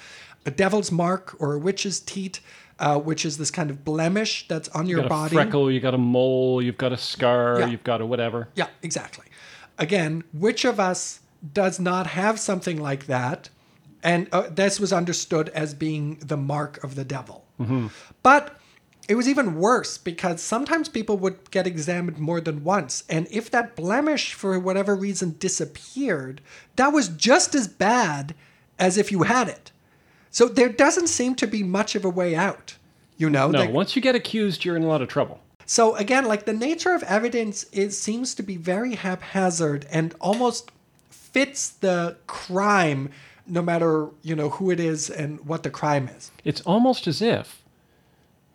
[0.45, 2.41] a devil's mark or a witch's teat,
[2.79, 5.35] uh, which is this kind of blemish that's on your You a body.
[5.35, 7.67] freckle, you got a mole, you've got a scar, Yeah.
[7.67, 8.49] you've got a whatever.
[8.55, 9.27] Yeah, exactly.
[9.79, 11.21] Again, which of us
[11.55, 13.49] does not have something like that?
[14.03, 17.45] And uh, this was understood as being the mark of the devil.
[18.23, 18.57] But
[19.11, 23.03] it was even worse because sometimes people would get examined more than once.
[23.09, 26.41] And if that blemish, for whatever reason, disappeared,
[26.77, 28.37] that was just as bad
[28.79, 29.73] as if you had it.
[30.31, 32.77] So there doesn't seem to be much of a way out.
[33.17, 35.41] You know, No, once you get accused, you're in a lot of trouble.
[35.67, 40.71] so again, like the nature of evidence it seems to be very haphazard and almost
[41.11, 43.11] fits the crime
[43.45, 46.31] no matter, you know, who it is and what the crime is.
[46.45, 47.60] It's almost as if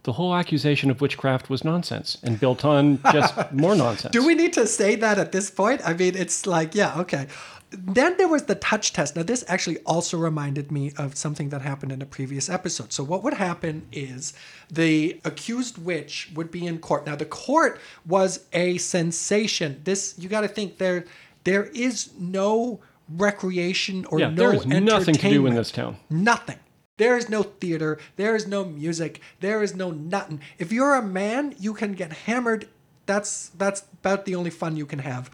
[0.05, 4.11] the whole accusation of witchcraft was nonsense and built on just more nonsense.
[4.11, 5.81] Do we need to say that at this point?
[5.83, 7.27] I mean, it's like, yeah, okay.
[7.71, 9.15] Then there was the touch test.
[9.15, 12.93] Now, this actually also reminded me of something that happened in a previous episode.
[12.93, 14.33] So, what would happen is
[14.71, 17.07] the accused witch would be in court.
[17.07, 19.81] Now, the court was a sensation.
[19.83, 21.05] This, you got to think, there,
[21.43, 22.79] there is no
[23.09, 25.97] recreation or Yeah, no there is nothing to do in this town.
[26.11, 26.59] Nothing.
[26.97, 27.97] There is no theater.
[28.15, 29.21] There is no music.
[29.41, 30.39] There is no nothing.
[30.57, 32.67] If you're a man, you can get hammered.
[33.05, 35.29] That's that's about the only fun you can have.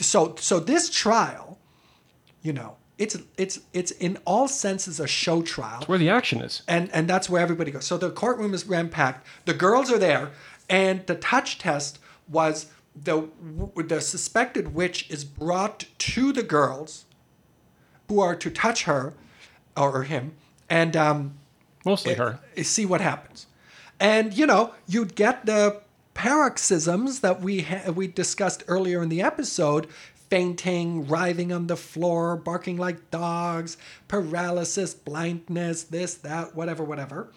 [0.00, 1.58] So so this trial,
[2.42, 6.62] you know, it's it's it's in all senses a show trial Where the action is.
[6.68, 7.84] and and that's where everybody goes.
[7.86, 9.26] So the courtroom is ram packed.
[9.46, 10.30] The girls are there,
[10.70, 13.28] and the touch test was the
[13.76, 17.04] the suspected witch is brought to the girls,
[18.08, 19.12] who are to touch her,
[19.76, 20.36] or him,
[20.70, 21.34] and um,
[21.84, 22.38] Mostly her.
[22.62, 23.46] see what happens.
[24.00, 25.80] And you know, you'd get the
[26.14, 29.86] paroxysms that we ha- we discussed earlier in the episode,
[30.30, 33.76] fainting, writhing on the floor, barking like dogs,
[34.08, 37.30] paralysis, blindness, this, that, whatever, whatever.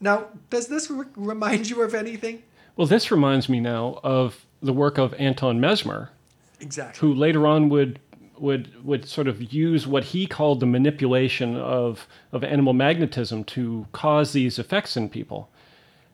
[0.00, 2.42] Now, does this re- remind you of anything?
[2.76, 6.10] Well, this reminds me now of the work of Anton Mesmer,
[6.60, 7.00] Exactly.
[7.00, 7.98] who later on would
[8.44, 13.86] would would sort of use what he called the manipulation of of animal magnetism to
[13.92, 15.48] cause these effects in people.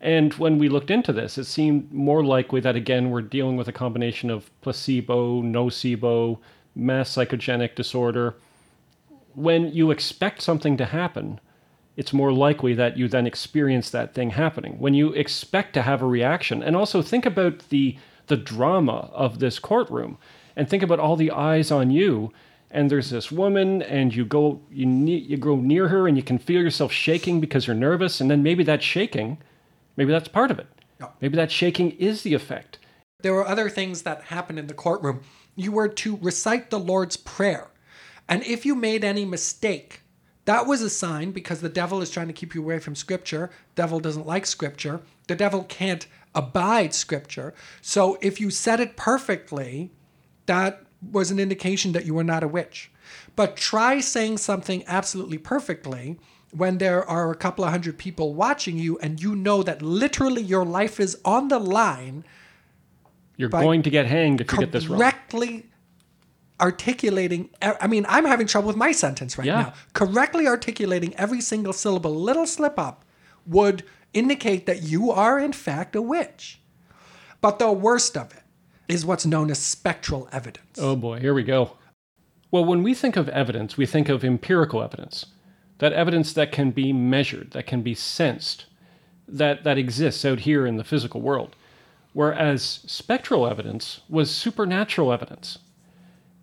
[0.00, 3.68] And when we looked into this, it seemed more likely that again we're dealing with
[3.68, 6.38] a combination of placebo, nocebo,
[6.74, 8.36] mass psychogenic disorder.
[9.34, 11.40] When you expect something to happen,
[11.96, 14.78] it's more likely that you then experience that thing happening.
[14.78, 19.40] When you expect to have a reaction, and also think about the the drama of
[19.40, 20.16] this courtroom,
[20.56, 22.32] and think about all the eyes on you.
[22.70, 26.22] And there's this woman, and you go you ne- you go near her, and you
[26.22, 29.38] can feel yourself shaking because you're nervous, and then maybe that shaking,
[29.96, 30.68] maybe that's part of it.
[31.00, 31.08] Yeah.
[31.20, 32.78] Maybe that shaking is the effect.
[33.22, 35.22] There were other things that happened in the courtroom.
[35.56, 37.70] You were to recite the Lord's Prayer.
[38.28, 40.02] And if you made any mistake,
[40.44, 43.50] that was a sign because the devil is trying to keep you away from Scripture.
[43.74, 45.00] Devil doesn't like Scripture.
[45.26, 47.54] The devil can't abide Scripture.
[47.80, 49.90] So if you said it perfectly,
[50.50, 50.82] that
[51.12, 52.90] was an indication that you were not a witch.
[53.36, 56.18] But try saying something absolutely perfectly
[56.52, 60.42] when there are a couple of hundred people watching you and you know that literally
[60.42, 62.24] your life is on the line
[63.36, 64.98] You're going to get hanged if you get this wrong.
[64.98, 65.66] correctly
[66.60, 69.60] articulating i mean i'm having trouble with my sentence right Yeah.
[69.62, 73.04] now correctly articulating every single syllable little slip up
[73.46, 73.82] would
[74.12, 76.60] indicate that you are in fact a witch
[77.40, 78.42] but the worst of it
[78.90, 81.76] is what's known as spectral evidence Oh boy, here we go.
[82.50, 85.26] Well, when we think of evidence, we think of empirical evidence.
[85.78, 88.66] That evidence that can be measured, that can be sensed,
[89.28, 91.54] that, that exists out here in the physical world.
[92.12, 95.58] Whereas spectral evidence was supernatural evidence.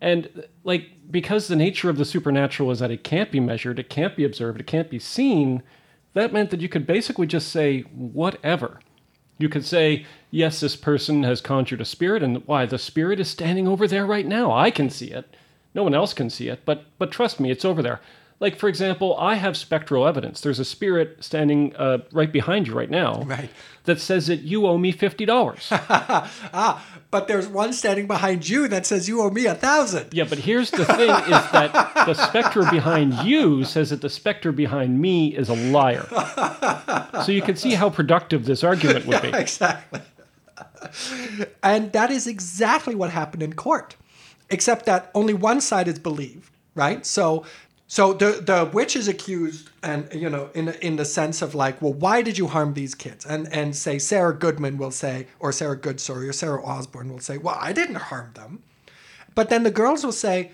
[0.00, 3.90] And like because the nature of the supernatural is that it can't be measured, it
[3.90, 5.62] can't be observed, it can't be seen,
[6.14, 8.80] that meant that you could basically just say whatever.
[9.38, 13.28] You could say, yes, this person has conjured a spirit, and why the spirit is
[13.28, 14.52] standing over there right now.
[14.52, 15.34] I can see it.
[15.74, 18.00] No one else can see it, but but trust me, it's over there.
[18.40, 20.40] Like, for example, I have spectral evidence.
[20.42, 23.50] There's a spirit standing uh, right behind you right now Right.
[23.84, 25.26] that says that you owe me $50.
[26.54, 30.12] Ah, but there's one standing behind you that says you owe me a thousand.
[30.12, 31.72] yeah, but here's the thing is that
[32.06, 36.06] the specter behind you says that the specter behind me is a liar.
[37.24, 39.28] So you can see how productive this argument would be.
[39.34, 40.00] exactly.
[41.62, 43.96] and that is exactly what happened in court,
[44.50, 47.04] except that only one side is believed, right?
[47.04, 47.44] So,
[47.90, 51.80] so the the witch is accused, and you know, in in the sense of like,
[51.80, 53.24] well, why did you harm these kids?
[53.24, 57.18] And and say Sarah Goodman will say, or Sarah Good, sorry, or Sarah Osborne will
[57.18, 58.62] say, well, I didn't harm them,
[59.34, 60.52] but then the girls will say,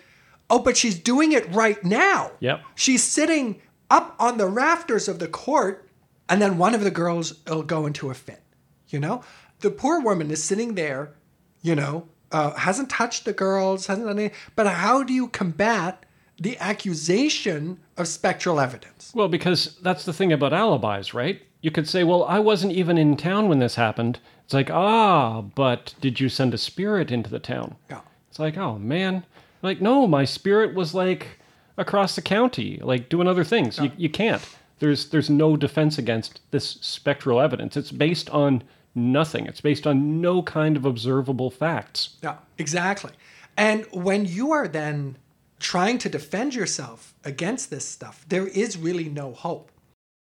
[0.49, 2.31] oh, but she's doing it right now.
[2.39, 2.63] Yep.
[2.77, 3.61] She's sitting
[3.91, 5.89] up on the rafters of the court,
[6.29, 8.43] and then one of the girls will go into a fit.
[8.91, 9.25] You know,
[9.59, 11.15] the poor woman is sitting there,
[11.63, 14.39] you know, uh, hasn't touched the girls, hasn't done anything.
[14.55, 16.07] But how do you combat
[16.39, 19.13] the accusation of spectral evidence?
[19.15, 21.43] Well, because that's the thing about alibis, right?
[21.61, 24.19] You could say, well, I wasn't even in town when this happened.
[24.45, 27.77] It's like, ah, but did you send a spirit into the town?
[27.89, 28.01] Yeah.
[28.29, 29.25] It's like, oh, man.
[29.63, 31.39] Like, no, my spirit was like
[31.79, 33.79] across the county, like doing other things.
[33.79, 34.47] You, you can't.
[34.81, 37.77] There's, there's no defense against this spectral evidence.
[37.77, 38.63] It's based on
[38.95, 42.17] nothing, it's based on no kind of observable facts.
[42.23, 43.13] Yeah, exactly.
[43.57, 45.17] And when you are then
[45.65, 49.73] trying to defend yourself against this stuff, there is really no hope.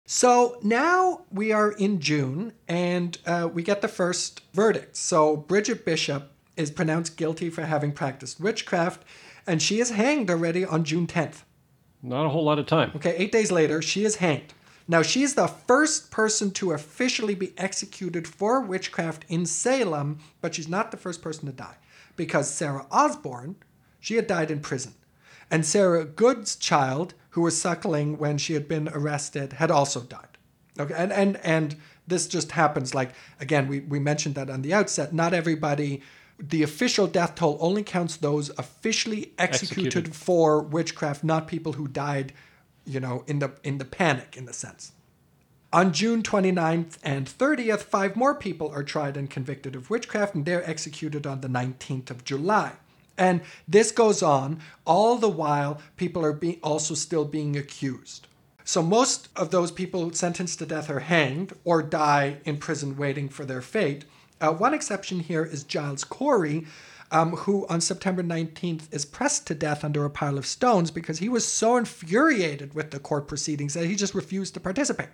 [0.05, 4.97] So now we are in June and uh, we get the first verdict.
[4.97, 9.05] So Bridget Bishop is pronounced guilty for having practiced witchcraft
[9.47, 11.43] and she is hanged already on June 10th.
[12.03, 12.91] Not a whole lot of time.
[12.97, 14.53] Okay, eight days later, she is hanged.
[14.89, 20.57] Now, she is the first person to officially be executed for witchcraft in Salem, but
[20.57, 21.77] she's not the first person to die
[22.17, 23.55] because Sarah Osborne,
[24.01, 24.95] she had died in prison.
[25.51, 30.39] And Sarah Good's child, who was suckling when she had been arrested, had also died.
[30.79, 31.77] Okay, and and and
[32.07, 35.13] this just happens like again, we, we mentioned that on the outset.
[35.13, 36.03] Not everybody
[36.39, 40.15] the official death toll only counts those officially executed, Executed.
[40.15, 42.33] for witchcraft, not people who died,
[42.87, 44.93] you know, in the in the panic in the sense.
[45.71, 50.47] On June 29th and 30th, five more people are tried and convicted of witchcraft, and
[50.47, 52.73] they're executed on the 19th of July.
[53.19, 58.29] And this goes on all the while people are being also still being accused.
[58.65, 63.29] So most of those people sentenced to death are hanged or die in prison waiting
[63.29, 64.05] for their fate.
[64.41, 66.67] Uh, one exception here is Giles Corey,
[67.11, 71.19] um, who on September 19th is pressed to death under a pile of stones because
[71.19, 75.09] he was so infuriated with the court proceedings that he just refused to participate.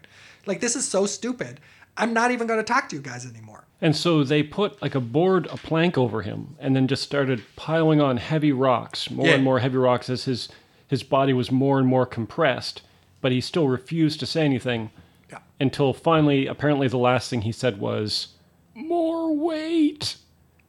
[0.47, 1.61] Like, this is so stupid.
[1.97, 3.67] I'm not even going to talk to you guys anymore.
[3.81, 7.43] And so they put like a board, a plank over him, and then just started
[7.57, 9.35] piling on heavy rocks, more Yeah.
[9.35, 10.49] and more heavy rocks as his
[10.87, 12.83] his body was more and more compressed.
[13.21, 14.91] But he still refused to say anything
[15.31, 15.39] Yeah.
[15.59, 18.29] until finally, apparently, the last thing he said was
[18.75, 20.17] "more weight,"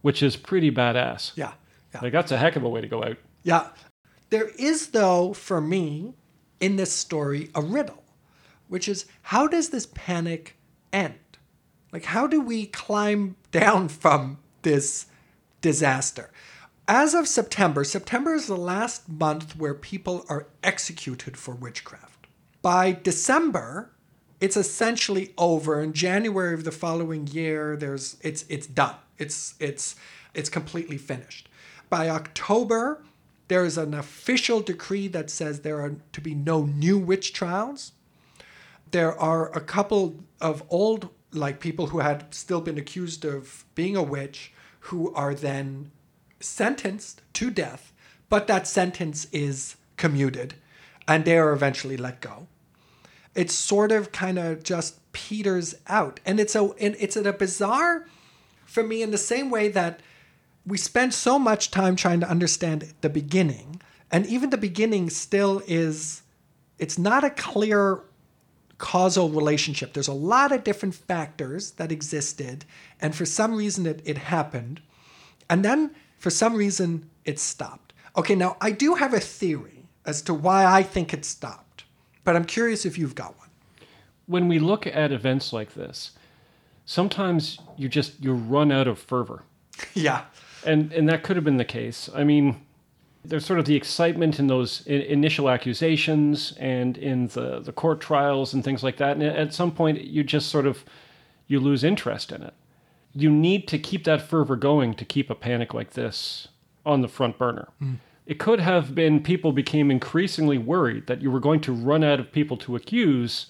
[0.01, 1.31] which is pretty badass.
[1.35, 1.53] Yeah.
[1.93, 2.01] Yeah.
[2.01, 3.17] Like that's a heck of a way to go out.
[3.43, 3.67] Yeah.
[4.29, 6.13] There is, though, for me,
[6.59, 8.03] in this story, a riddle,
[8.67, 10.55] which is how does this panic
[10.91, 11.19] end?
[11.91, 15.05] Like, how do we climb down from this
[15.61, 16.29] disaster?
[16.87, 22.27] As of September, September is the last month where people are executed for witchcraft.
[22.61, 23.91] By December,
[24.39, 25.81] it's essentially over.
[25.81, 28.95] In January of the following year, there's it's it's done.
[29.17, 29.95] It's it's
[30.33, 31.49] it's completely finished.
[31.89, 33.03] By October,
[33.47, 37.93] there is an official decree that says there are to be no new witch trials.
[38.91, 43.95] There are a couple of old like people who had still been accused of being
[43.95, 45.91] a witch who are then
[46.39, 47.91] sentenced to death,
[48.29, 50.53] but that sentence is commuted
[51.07, 52.47] and they are eventually let go.
[53.33, 58.05] It sort of kind of just peters out and it's a and it's a bizarre
[58.65, 60.01] for me in the same way that
[60.67, 63.81] we spend so much time trying to understand the beginning
[64.11, 66.21] and even the beginning still is
[66.77, 68.03] it's not a clear
[68.77, 72.65] causal relationship there's a lot of different factors that existed
[72.99, 74.81] and for some reason it, it happened
[75.49, 80.21] and then for some reason it stopped okay now i do have a theory as
[80.21, 81.85] to why i think it stopped
[82.23, 83.49] but i'm curious if you've got one
[84.27, 86.11] When we look at events like this,
[86.85, 89.43] sometimes you just you run out of fervor.
[89.93, 90.25] yeah
[90.65, 92.09] and and that could have been the case.
[92.13, 92.64] I mean,
[93.27, 98.53] there's sort of the excitement in those initial accusations and in the the court trials
[98.53, 99.17] and things like that.
[99.17, 100.83] And at some point, you just sort of
[101.47, 102.53] you lose interest in it.
[103.13, 106.47] You need to keep that fervor going to keep a panic like this
[106.85, 107.69] on the front burner.
[107.79, 107.95] Hmm.
[108.25, 112.19] It could have been people became increasingly worried that you were going to run out
[112.19, 113.47] of people to accuse.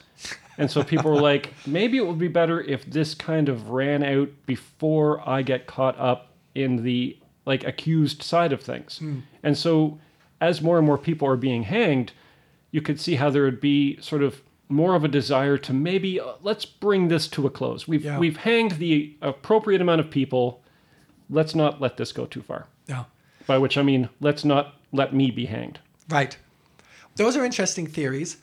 [0.58, 4.04] And so people were like, maybe it would be better if this kind of ran
[4.04, 8.98] out before I get caught up in the like accused side of things.
[8.98, 9.20] Hmm.
[9.46, 10.00] And so
[10.42, 12.12] as more and more people are being hanged,
[12.72, 16.20] you could see how there would be sort of more of a desire to maybe
[16.20, 17.88] uh, let's bring this to a close.
[17.88, 18.18] We've Yeah.
[18.20, 20.64] we've hanged the appropriate amount of people.
[21.30, 22.66] Let's not let this go too far.
[22.88, 23.06] Yeah.
[23.48, 25.80] By which I mean, let's not let me be hanged.
[26.10, 26.36] Right.
[27.16, 28.38] Those are interesting theories.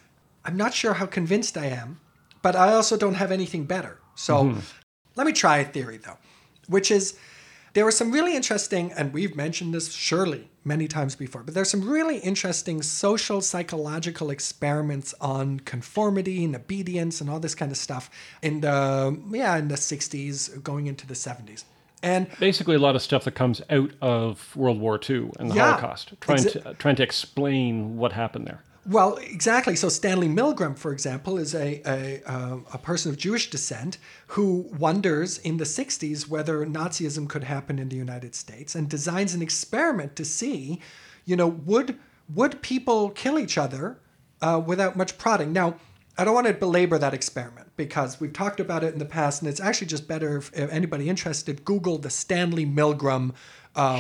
[0.44, 2.00] I'm not sure how convinced I am,
[2.40, 3.98] but I also don't have anything better.
[4.14, 4.56] So
[5.16, 6.18] let me try a theory, though,
[6.68, 7.18] which is
[7.74, 11.70] there were some really interesting, and we've mentioned this surely many times before, but there's
[11.70, 17.76] some really interesting social psychological experiments on conformity and obedience and all this kind of
[17.78, 18.10] stuff
[18.42, 21.64] in the yeah in the 60s going into the 70s.
[22.04, 25.54] And Basically, a lot of stuff that comes out of World War II and the
[25.54, 25.70] Yeah.
[25.70, 28.62] Holocaust, trying to trying to explain what happened there.
[28.84, 29.76] Well, exactly.
[29.76, 34.68] So Stanley Milgram, for example, is a a, um, a person of Jewish descent who
[34.76, 39.42] wonders in the '60s whether Nazism could happen in the United States, and designs an
[39.42, 40.80] experiment to see,
[41.24, 41.96] you know, would
[42.34, 44.00] would people kill each other
[44.40, 45.52] uh, without much prodding?
[45.52, 45.76] Now,
[46.18, 49.42] I don't want to belabor that experiment because we've talked about it in the past,
[49.42, 53.32] and it's actually just better if, if anybody interested, Google the Stanley Milgram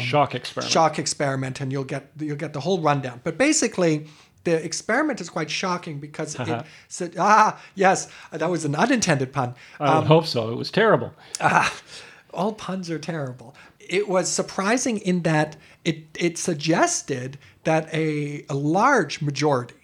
[0.00, 0.70] Shock experiment.
[0.70, 4.06] shock experiment and you'll get you'll get the whole rundown but basically
[4.44, 9.54] the experiment is quite shocking because it said ah yes that was an unintended pun
[9.80, 10.50] I would hope so.
[10.50, 11.12] It was terrible.
[12.34, 18.54] all puns are terrible it was surprising in that it it suggested that a, a
[18.54, 19.74] large majority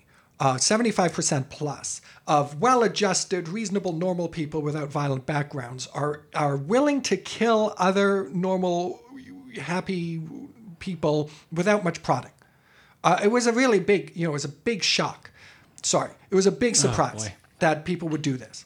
[0.40, 7.16] uh, 75% plus of well-adjusted reasonable normal people without violent backgrounds are are willing to
[7.16, 9.02] kill other normal
[9.60, 10.22] happy
[10.78, 12.30] people without much prodding
[13.04, 15.30] uh, it was a really big you know it was a big shock
[15.82, 17.34] sorry it was a big surprise boy.
[17.58, 18.64] that people would do this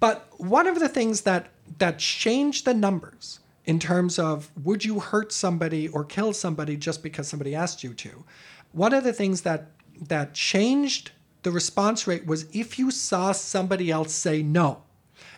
[0.00, 4.98] but one of the things that that changed the numbers in terms of would you
[4.98, 8.24] hurt somebody or kill somebody just because somebody asked you to,
[8.72, 9.68] one of the things that
[10.08, 11.12] that changed
[11.42, 14.82] the response rate was if you saw somebody else say no.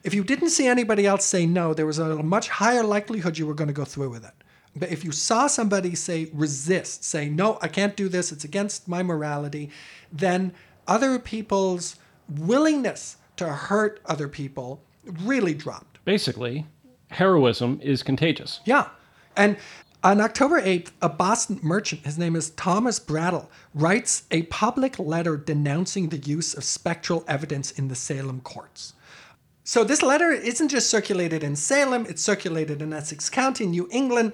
[0.03, 3.47] If you didn't see anybody else say no, there was a much higher likelihood you
[3.47, 4.35] were going to go through with it.
[4.75, 8.89] But if you saw somebody say resist, say no, I can't do this, it's against
[8.89, 9.71] my morality,
[10.11, 10.53] then
[10.87, 11.97] other people's
[12.29, 16.05] willingness to hurt other people really dropped.
[16.05, 16.67] Basically,
[17.09, 18.61] heroism is contagious.
[18.65, 18.89] Yeah.
[19.37, 19.57] And
[20.05, 25.37] on October 8th, a Boston merchant, his name is Thomas Brattle, writes a public letter
[25.37, 28.95] denouncing the use of spectral evidence in the Salem courts.
[29.65, 34.33] So this letter isn't just circulated in Salem, it's circulated in Essex County, New England,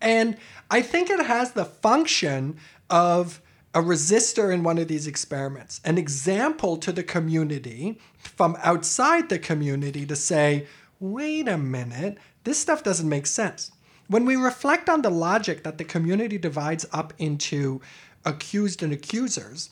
[0.00, 0.36] and
[0.70, 2.56] I think it has the function
[2.90, 3.40] of
[3.74, 9.38] a resistor in one of these experiments, an example to the community from outside the
[9.38, 10.66] community to say,
[10.98, 13.70] wait a minute, this stuff doesn't make sense.
[14.08, 17.80] When we reflect on the logic that the community divides up into
[18.24, 19.70] accused and accusers,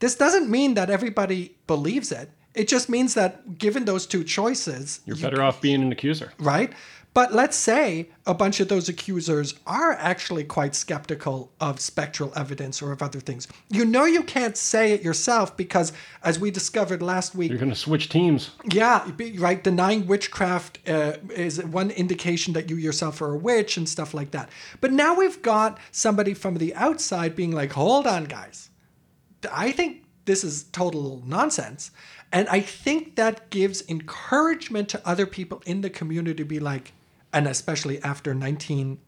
[0.00, 2.30] this doesn't mean that everybody believes it.
[2.54, 6.32] It just means that given those two choices, You're you- better off being an accuser.
[6.38, 6.72] right?
[7.14, 12.80] But let's say a bunch of those accusers are actually quite skeptical of spectral evidence
[12.80, 13.46] or of other things.
[13.68, 15.92] You know, you can't say it yourself because,
[16.24, 18.52] as we discovered last week, You're going to switch teams.
[18.70, 19.62] yeah, be- right.
[19.62, 24.30] Denying witchcraft uh, is one indication that you yourself are a witch and stuff like
[24.30, 24.48] that.
[24.80, 28.70] But now we've got somebody from the outside being like, hold on, guys.
[29.52, 31.90] I think this is total nonsense.
[32.32, 36.92] And I think that gives encouragement to other people in the community to be like,
[37.32, 38.98] and especially after 19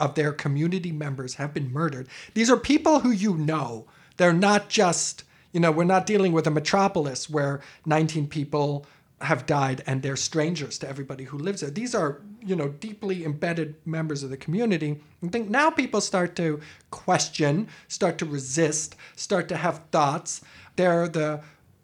[0.00, 2.08] of their community members have been murdered.
[2.34, 3.86] These are people who you know.
[4.16, 8.86] They're not just, you know, we're not dealing with a metropolis where 19 people
[9.20, 11.70] have died and they're strangers to everybody who lives there.
[11.70, 15.00] These are, you know, deeply embedded members of the community.
[15.24, 16.60] I think now people start to
[16.90, 20.40] question, start to resist, start to have thoughts.
[20.76, 21.40] They're the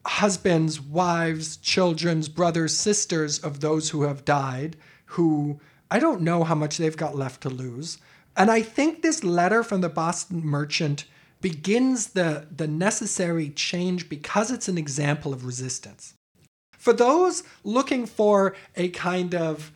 [0.07, 4.77] husbands, wives, children's brothers, sisters of those who have died,
[5.07, 5.59] who
[5.91, 7.99] I don't know how much they've got left to lose.
[8.37, 11.05] And I think this letter from the Boston merchant
[11.41, 16.15] begins the, the necessary change because it's an example of resistance.
[16.79, 19.73] For those looking for a kind of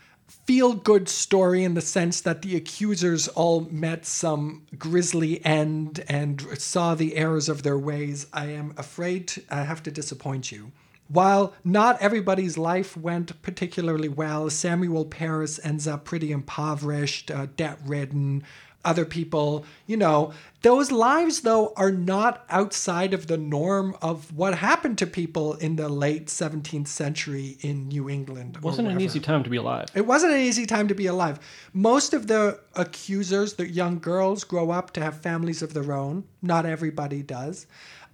[0.46, 6.40] feel good story in the sense that the accusers all met some grisly end and
[6.58, 10.72] saw the errors of their ways, I am afraid I have to disappoint you.
[11.08, 17.78] While not everybody's life went particularly well, Samuel Parris ends up pretty impoverished, uh, debt
[17.84, 18.44] ridden,
[18.84, 20.32] other people, you know.
[20.62, 25.76] Those lives, though, are not outside of the norm of what happened to people in
[25.76, 28.56] the late 17th century in New England.
[28.56, 29.88] or Wasn't an easy time to be alive.
[29.94, 31.38] It wasn't an easy time to be alive.
[31.72, 36.24] Most of the accusers, the young girls, grow up to have families of their own.
[36.42, 37.66] Not everybody does.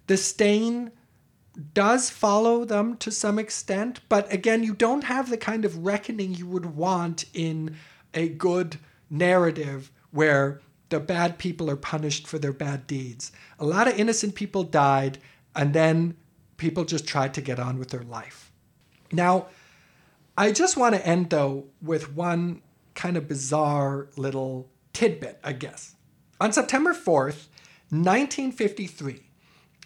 [0.07, 0.91] The stain
[1.73, 6.33] does follow them to some extent, but again, you don't have the kind of reckoning
[6.33, 7.75] you would want in
[8.13, 8.77] a good
[9.09, 13.31] narrative where the bad people are punished for their bad deeds.
[13.59, 15.17] A lot of innocent people died,
[15.55, 16.15] and then
[16.57, 18.51] people just tried to get on with their life.
[19.11, 19.47] Now,
[20.37, 22.61] I just want to end though with one
[22.93, 25.95] kind of bizarre little tidbit, I guess.
[26.39, 27.47] On September 4th,
[27.89, 29.23] 1953,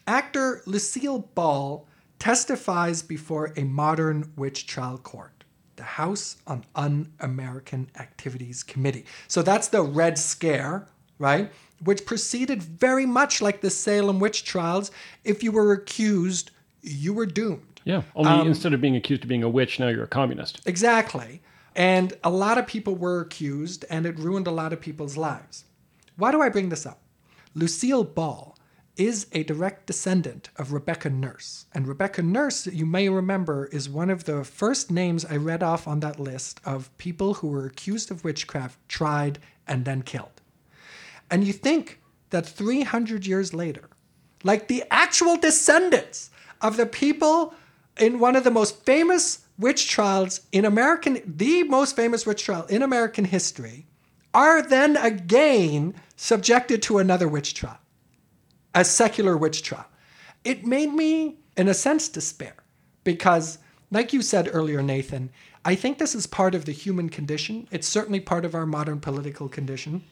[0.10, 1.88] actor Lucille Ball
[2.18, 5.44] testifies before a modern witch trial court,
[5.76, 9.06] the House on Un American Activities Committee.
[9.28, 10.88] So that's the Red Scare,
[11.20, 11.52] right?
[11.84, 14.92] Which proceeded very much like the Salem witch trials.
[15.24, 16.52] If you were accused,
[16.82, 17.80] you were doomed.
[17.86, 18.02] Yeah.
[18.16, 20.62] Only Um, instead of being accused of being a witch, now you're a communist.
[20.66, 21.42] Exactly.
[21.76, 25.66] And a lot of people were accused, and it ruined a lot of people's lives.
[26.18, 27.00] Why do I bring this up?
[27.54, 28.58] Lucille Ball
[29.00, 31.66] is a direct descendant of Rebecca Nurse.
[31.74, 35.88] And Rebecca Nurse, you may remember, is one of the first names I read off
[35.88, 40.42] on that list of people who were accused of witchcraft, tried, and then killed.
[41.32, 43.90] And you think that 300 years later,
[44.44, 46.30] like the actual descendants
[46.62, 47.54] of the people
[47.98, 52.66] in one of the most famous witch trials in American, the most famous witch trial
[52.66, 53.86] in American history,
[54.34, 57.79] are then again subjected to another witch trial,
[58.74, 59.86] a secular witch trial.
[60.44, 62.56] It made me, in a sense, despair
[63.04, 63.58] because,
[63.92, 65.30] like you said earlier, Nathan,
[65.66, 67.68] I think this is part of the human condition.
[67.72, 70.04] It's certainly part of our modern political condition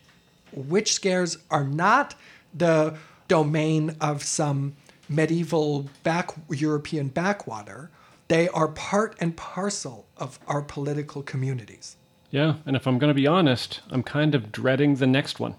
[0.53, 2.15] witch scares are not
[2.53, 2.97] the
[3.27, 4.75] domain of some
[5.09, 7.89] medieval back European backwater.
[8.27, 11.95] They are part and parcel of our political communities.
[12.29, 12.55] Yeah.
[12.65, 15.55] And if I'm going to be honest, I'm kind of dreading the next one.